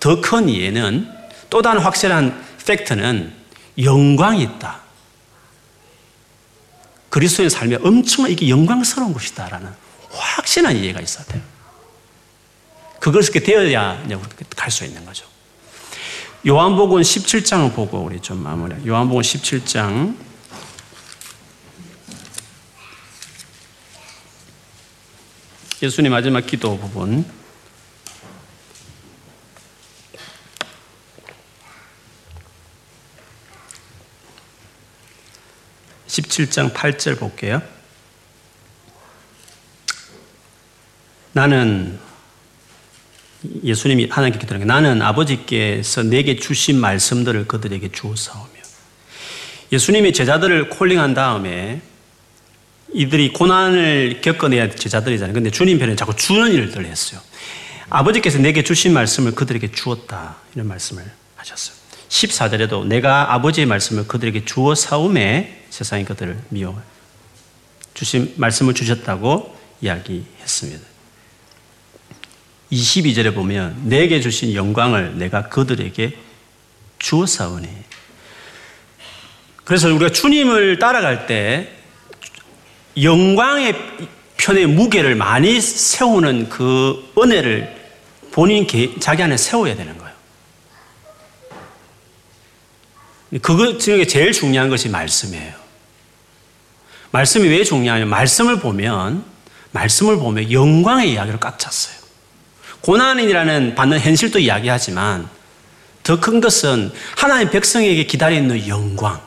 [0.00, 1.10] 더 큰 이해는
[1.50, 3.32] 또 다른 확실한 팩트는
[3.82, 4.80] 영광이 있다.
[7.10, 9.72] 그리스도의 삶에 엄청난 이게 영광스러운 것이다라는
[10.10, 11.42] 확실한 이해가 있어야 돼요.
[13.00, 14.04] 그것이 되어야
[14.56, 15.24] 갈 수 있는 거죠.
[16.46, 18.74] 요한복음 17장을 보고 우리 좀 마무리.
[18.86, 20.16] 요한복음 17장
[25.82, 27.24] 예수님 마지막 기도 부분
[36.18, 37.62] 17장 8절 볼게요.
[41.32, 41.98] 나는
[43.62, 48.48] 예수님이 하나님께 기도하는 게 나는 아버지께서 내게 주신 말씀들을 그들에게 주었사오며
[49.70, 51.80] 예수님이 제자들을 콜링한 다음에
[52.92, 55.34] 이들이 고난을 겪어내야 제자들이잖아요.
[55.34, 57.20] 근데 주님 편에 자꾸 주는 일들 했어요.
[57.90, 60.36] 아버지께서 내게 주신 말씀을 그들에게 주었다.
[60.54, 61.04] 이런 말씀을
[61.36, 61.76] 하셨어요.
[62.08, 66.80] 14절에도 내가 아버지의 말씀을 그들에게 주어 사움에 세상이 그들을 미워
[67.94, 70.86] 주신 말씀을 주셨다고 이야기했습니다.
[72.70, 76.16] 22절에 보면 내게 주신 영광을 내가 그들에게
[76.98, 77.68] 주었사오니
[79.64, 81.72] 그래서 우리가 주님을 따라갈 때
[83.00, 83.74] 영광의
[84.36, 87.76] 편의 무게를 많이 세우는 그 은혜를
[88.30, 88.66] 본인
[89.00, 90.07] 자기 안에 세워야 되는 거예요.
[93.42, 95.52] 그것 중에 제일 중요한 것이 말씀이에요.
[97.10, 99.24] 말씀이 왜 중요하냐면 말씀을 보면
[99.72, 101.96] 말씀을 보면 영광의 이야기로 꽉 찼어요.
[102.80, 105.28] 고난이라는 받는 현실도 이야기하지만
[106.02, 109.20] 더 큰 것은 하나님 백성에게 기다리는 영광,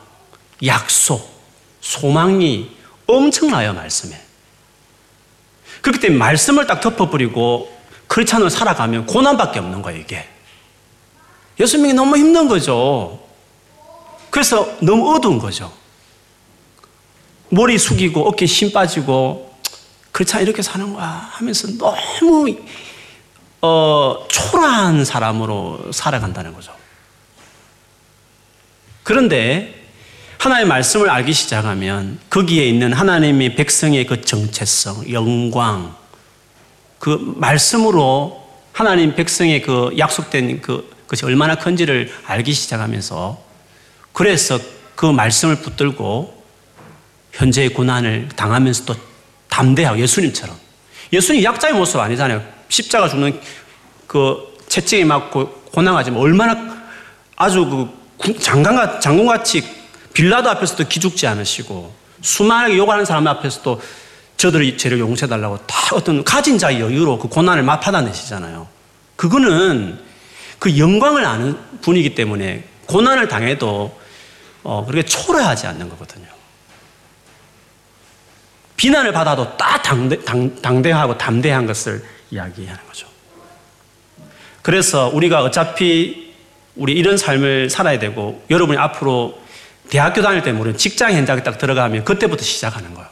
[0.66, 1.32] 약속,
[1.80, 2.70] 소망이
[3.06, 4.20] 엄청나요, 말씀에.
[5.80, 7.72] 그렇기 때문에 말씀을 딱 덮어버리고
[8.08, 10.28] 크리스찬으로 살아가면 고난밖에 없는 거예요, 이게.
[11.60, 13.20] 예수님이 너무 힘든 거죠.
[14.32, 15.70] 그래서 너무 어두운 거죠.
[17.50, 19.54] 머리 숙이고 어깨 힘 빠지고
[20.10, 22.56] 크리스찬 이렇게 사는 거야 하면서 너무
[23.60, 26.72] 어, 초라한 사람으로 살아간다는 거죠.
[29.02, 29.84] 그런데
[30.38, 35.94] 하나의 말씀을 알기 시작하면 거기에 있는 하나님의 백성의 그 정체성, 영광,
[36.98, 43.51] 그 말씀으로 하나님 백성의 그 약속된 그 것이 얼마나 큰지를 알기 시작하면서
[44.12, 44.58] 그래서
[44.94, 46.42] 그 말씀을 붙들고
[47.32, 48.94] 현재의 고난을 당하면서도
[49.48, 50.56] 담대하고 예수님처럼
[51.12, 52.42] 예수님 약자의 모습 아니잖아요.
[52.68, 53.40] 십자가 죽는
[54.06, 56.82] 그 채찍에 맞고 고난하지만 얼마나
[57.36, 57.88] 아주
[58.20, 59.62] 그 장관같, 장군같이
[60.12, 63.80] 빌라도 앞에서도 기죽지 않으시고 수많게 욕하는 사람 앞에서도
[64.36, 68.68] 저들의 죄를 용서해달라고 다 어떤 가진 자의 여유로 그 고난을 받아내시잖아요.
[69.16, 69.98] 그거는
[70.58, 74.00] 그 영광을 아는 분이기 때문에 고난을 당해도
[74.62, 76.26] 어, 그렇게 초라하지 않는 거거든요.
[78.76, 83.06] 비난을 받아도 딱 당대, 당, 당대하고 담대한 것을 이야기하는 거죠.
[84.62, 86.34] 그래서 우리가 어차피
[86.74, 89.40] 우리 이런 삶을 살아야 되고 여러분이 앞으로
[89.90, 93.08] 대학교 다닐 때 모르는 직장 현장에 딱 들어가면 그때부터 시작하는 거예요.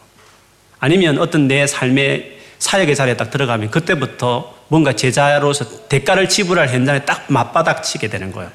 [0.79, 7.27] 아니면 어떤 내 삶의 사역의 자리에 딱 들어가면 그때부터 뭔가 제자로서 대가를 지불할 현장에 딱
[7.29, 8.51] 맞바닥 치게 되는 거예요.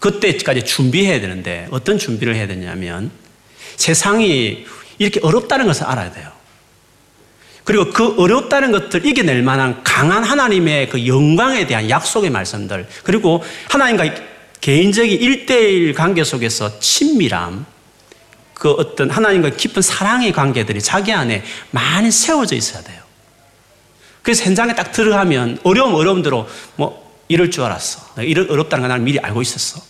[0.00, 3.10] 그때까지 준비해야 되는데 어떤 준비를 해야 되냐면
[3.76, 4.66] 세상이
[4.98, 6.30] 이렇게 어렵다는 것을 알아야 돼요.
[7.64, 14.14] 그리고 그 어렵다는 것들 이겨낼 만한 강한 하나님의 그 영광에 대한 약속의 말씀들, 그리고 하나님과
[14.60, 17.66] 개인적인 일대일 관계 속에서 친밀함,
[18.54, 21.42] 그 어떤 하나님과 깊은 사랑의 관계들이 자기 안에
[21.72, 23.02] 많이 세워져 있어야 돼요.
[24.22, 28.14] 그래서 현장에 딱 들어가면 어려움 어려움대로 뭐 이럴 줄 알았어.
[28.14, 29.80] 내가 이럴 어렵다는 걸 미리 알고 있었어.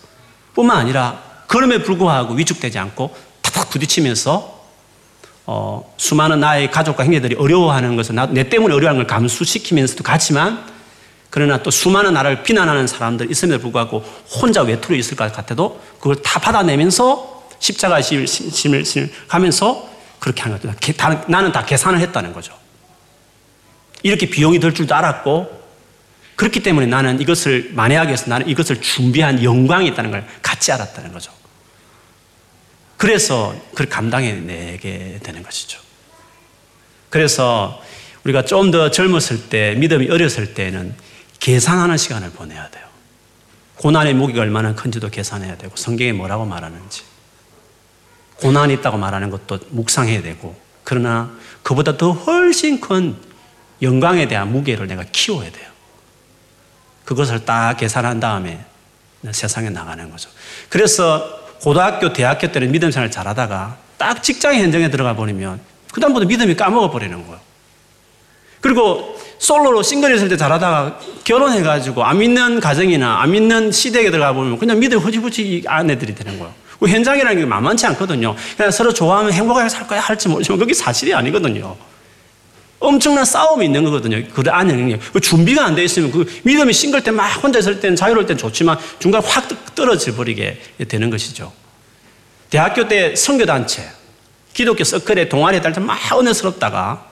[0.55, 4.57] 뿐만 아니라 그럼에 불구하고 위축되지 않고 탁탁 부딪히면서
[5.49, 10.64] 어, 수많은 나의 가족과 형제들이 어려워하는 것을 나, 내 때문에 어려워하는 걸 감수시키면서도 같지만
[11.30, 14.03] 그러나 또 수많은 나를 비난하는 사람들 있음에도 불구하고
[14.41, 18.26] 혼자 외톨이 있을 것 같아도 그걸 다 받아내면서 십자가 심을
[19.28, 20.74] 가면서 그렇게 하는 거죠.
[21.28, 22.53] 나는 다 계산을 했다는 거죠.
[24.03, 25.66] 이렇게 비용이 들 줄도 알았고
[26.37, 31.32] 그렇기 때문에 나는 이것을 만회하기 위해서 나는 이것을 준비한 영광이 있다는 걸 같이 알았다는 거죠.
[32.97, 35.80] 그래서 그걸 감당해내게 되는 것이죠.
[37.11, 37.82] 그래서
[38.24, 40.95] 우리가 좀 더 젊었을 때, 믿음이 어렸을 때는
[41.39, 42.84] 계산하는 시간을 보내야 돼요.
[43.76, 47.03] 고난의 무게가 얼마나 큰지도 계산해야 되고, 성경에 뭐라고 말하는지.
[48.37, 51.30] 고난이 있다고 말하는 것도 묵상해야 되고, 그러나
[51.62, 53.16] 그보다 더 훨씬 큰
[53.82, 55.66] 영광에 대한 무게를 내가 키워야 돼요.
[57.07, 58.59] 그것을 딱 계산한 다음에
[59.30, 60.28] 세상에 나가는 거죠.
[60.68, 65.61] 그래서 고등학교, 대학교 때는 믿음 생활 잘하다가 딱 직장 현장에 들어가 버리면
[65.92, 67.40] 그 다음부터 믿음이 까먹어 버리는 거예요.
[68.61, 74.59] 그리고 솔로로 싱글 있을 때 잘하다가 결혼해가지고 안 믿는 가정이나 안 믿는 시댁에 들어가 보면
[74.59, 76.52] 그냥 믿음 허지부지 아내들이 되는 거예요.
[76.78, 78.34] 그 현장이라는 게 만만치 않거든요.
[78.57, 81.76] 그냥 서로 좋아하면 행복하게 살 거야 할지 모르지만 그게 사실이 아니거든요.
[82.79, 84.22] 엄청난 싸움이 있는 거거든요.
[84.35, 87.97] 그 안에 그 준비가 안 돼 있으면 그 믿음이 싱글 때 막 혼자 있을 때는
[87.97, 91.53] 자유로울 땐 좋지만 중간 확 떨어져 버리게 되는 것이죠.
[92.51, 93.83] 대학교 때 선교단체,
[94.53, 97.07] 기독교 서클에 동아리에 딸때 막 은혜스럽다가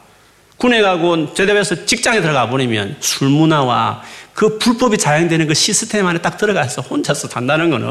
[0.58, 4.02] 군에 가고 제대해서 직장에 들어가 버리면 술 문화와
[4.34, 7.88] 그 불법이 자행되는 그 시스템 안에 딱 들어가서 혼자서 산다는 거는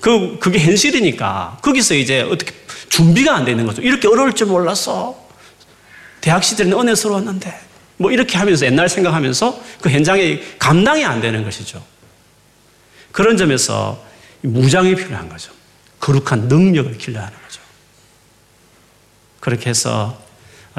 [0.00, 2.52] 그, 그게 현실이니까 거기서 이제 어떻게
[2.88, 3.82] 준비가 안 되는 거죠.
[3.82, 5.23] 이렇게 어려울 줄 몰랐어.
[6.24, 7.54] 대학 시절에는 은혜 스러웠는데
[7.98, 11.84] 뭐 이렇게 하면서 옛날 생각하면서 그 현장에 감당이 안 되는 것이죠.
[13.12, 14.02] 그런 점에서
[14.40, 15.52] 무장이 필요한 거죠.
[16.00, 17.60] 거룩한 능력을 길러야 하는 거죠.
[19.38, 20.18] 그렇게 해서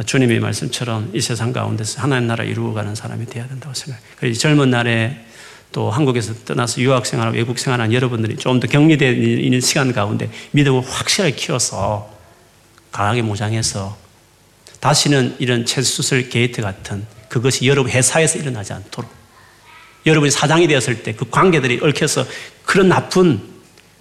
[0.04, 4.34] 주님의 말씀처럼 이 세상 가운데서 하나님 나라 이루어가는 사람이 되어야 된다고 생각해요.
[4.34, 5.28] 젊은 날에
[5.72, 12.12] 또 한국에서 떠나서 유학생활, 외국생활한 여러분들이 좀 더 격리되어 있는 시간 가운데 믿음을 확실하게 키워서
[12.92, 14.05] 강하게 무장해서
[14.80, 19.10] 다시는 이런 채수술 게이트 같은 그것이 여러분 회사에서 일어나지 않도록
[20.06, 22.26] 여러분이 사장이 되었을 때 그 관계들이 얽혀서
[22.66, 23.42] 그런 나쁜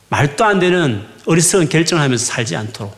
[0.09, 2.97] 말도 안 되는 어리석은 결정을 하면서 살지 않도록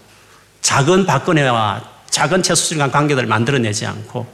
[0.62, 4.26] 작은 박근혜와 작은 채수술 간 관계들을 만들어내지 않고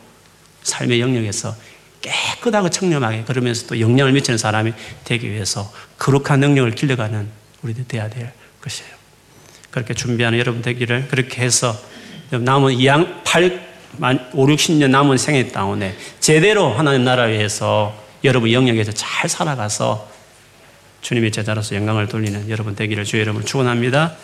[0.63, 1.55] 삶의 영역에서
[2.01, 4.73] 깨끗하고 청렴하게 그러면서 또 영향을 미치는 사람이
[5.05, 7.29] 되기 위해서 거룩한 능력을 길러가는
[7.63, 8.91] 우리들 돼야 될 것이에요.
[9.71, 11.81] 그렇게 준비하는 여러분 되기를 그렇게 해서
[12.41, 13.61] 남은 2양 8,
[14.33, 20.09] 5, 60년 남은 생애 가운데 제대로 하나님 나라 위해서 여러분 영역에서 잘 살아가서
[21.03, 24.15] 주님의 제자로서 영광을 돌리는 여러분 되기를 주의 이름으로 축원합니다.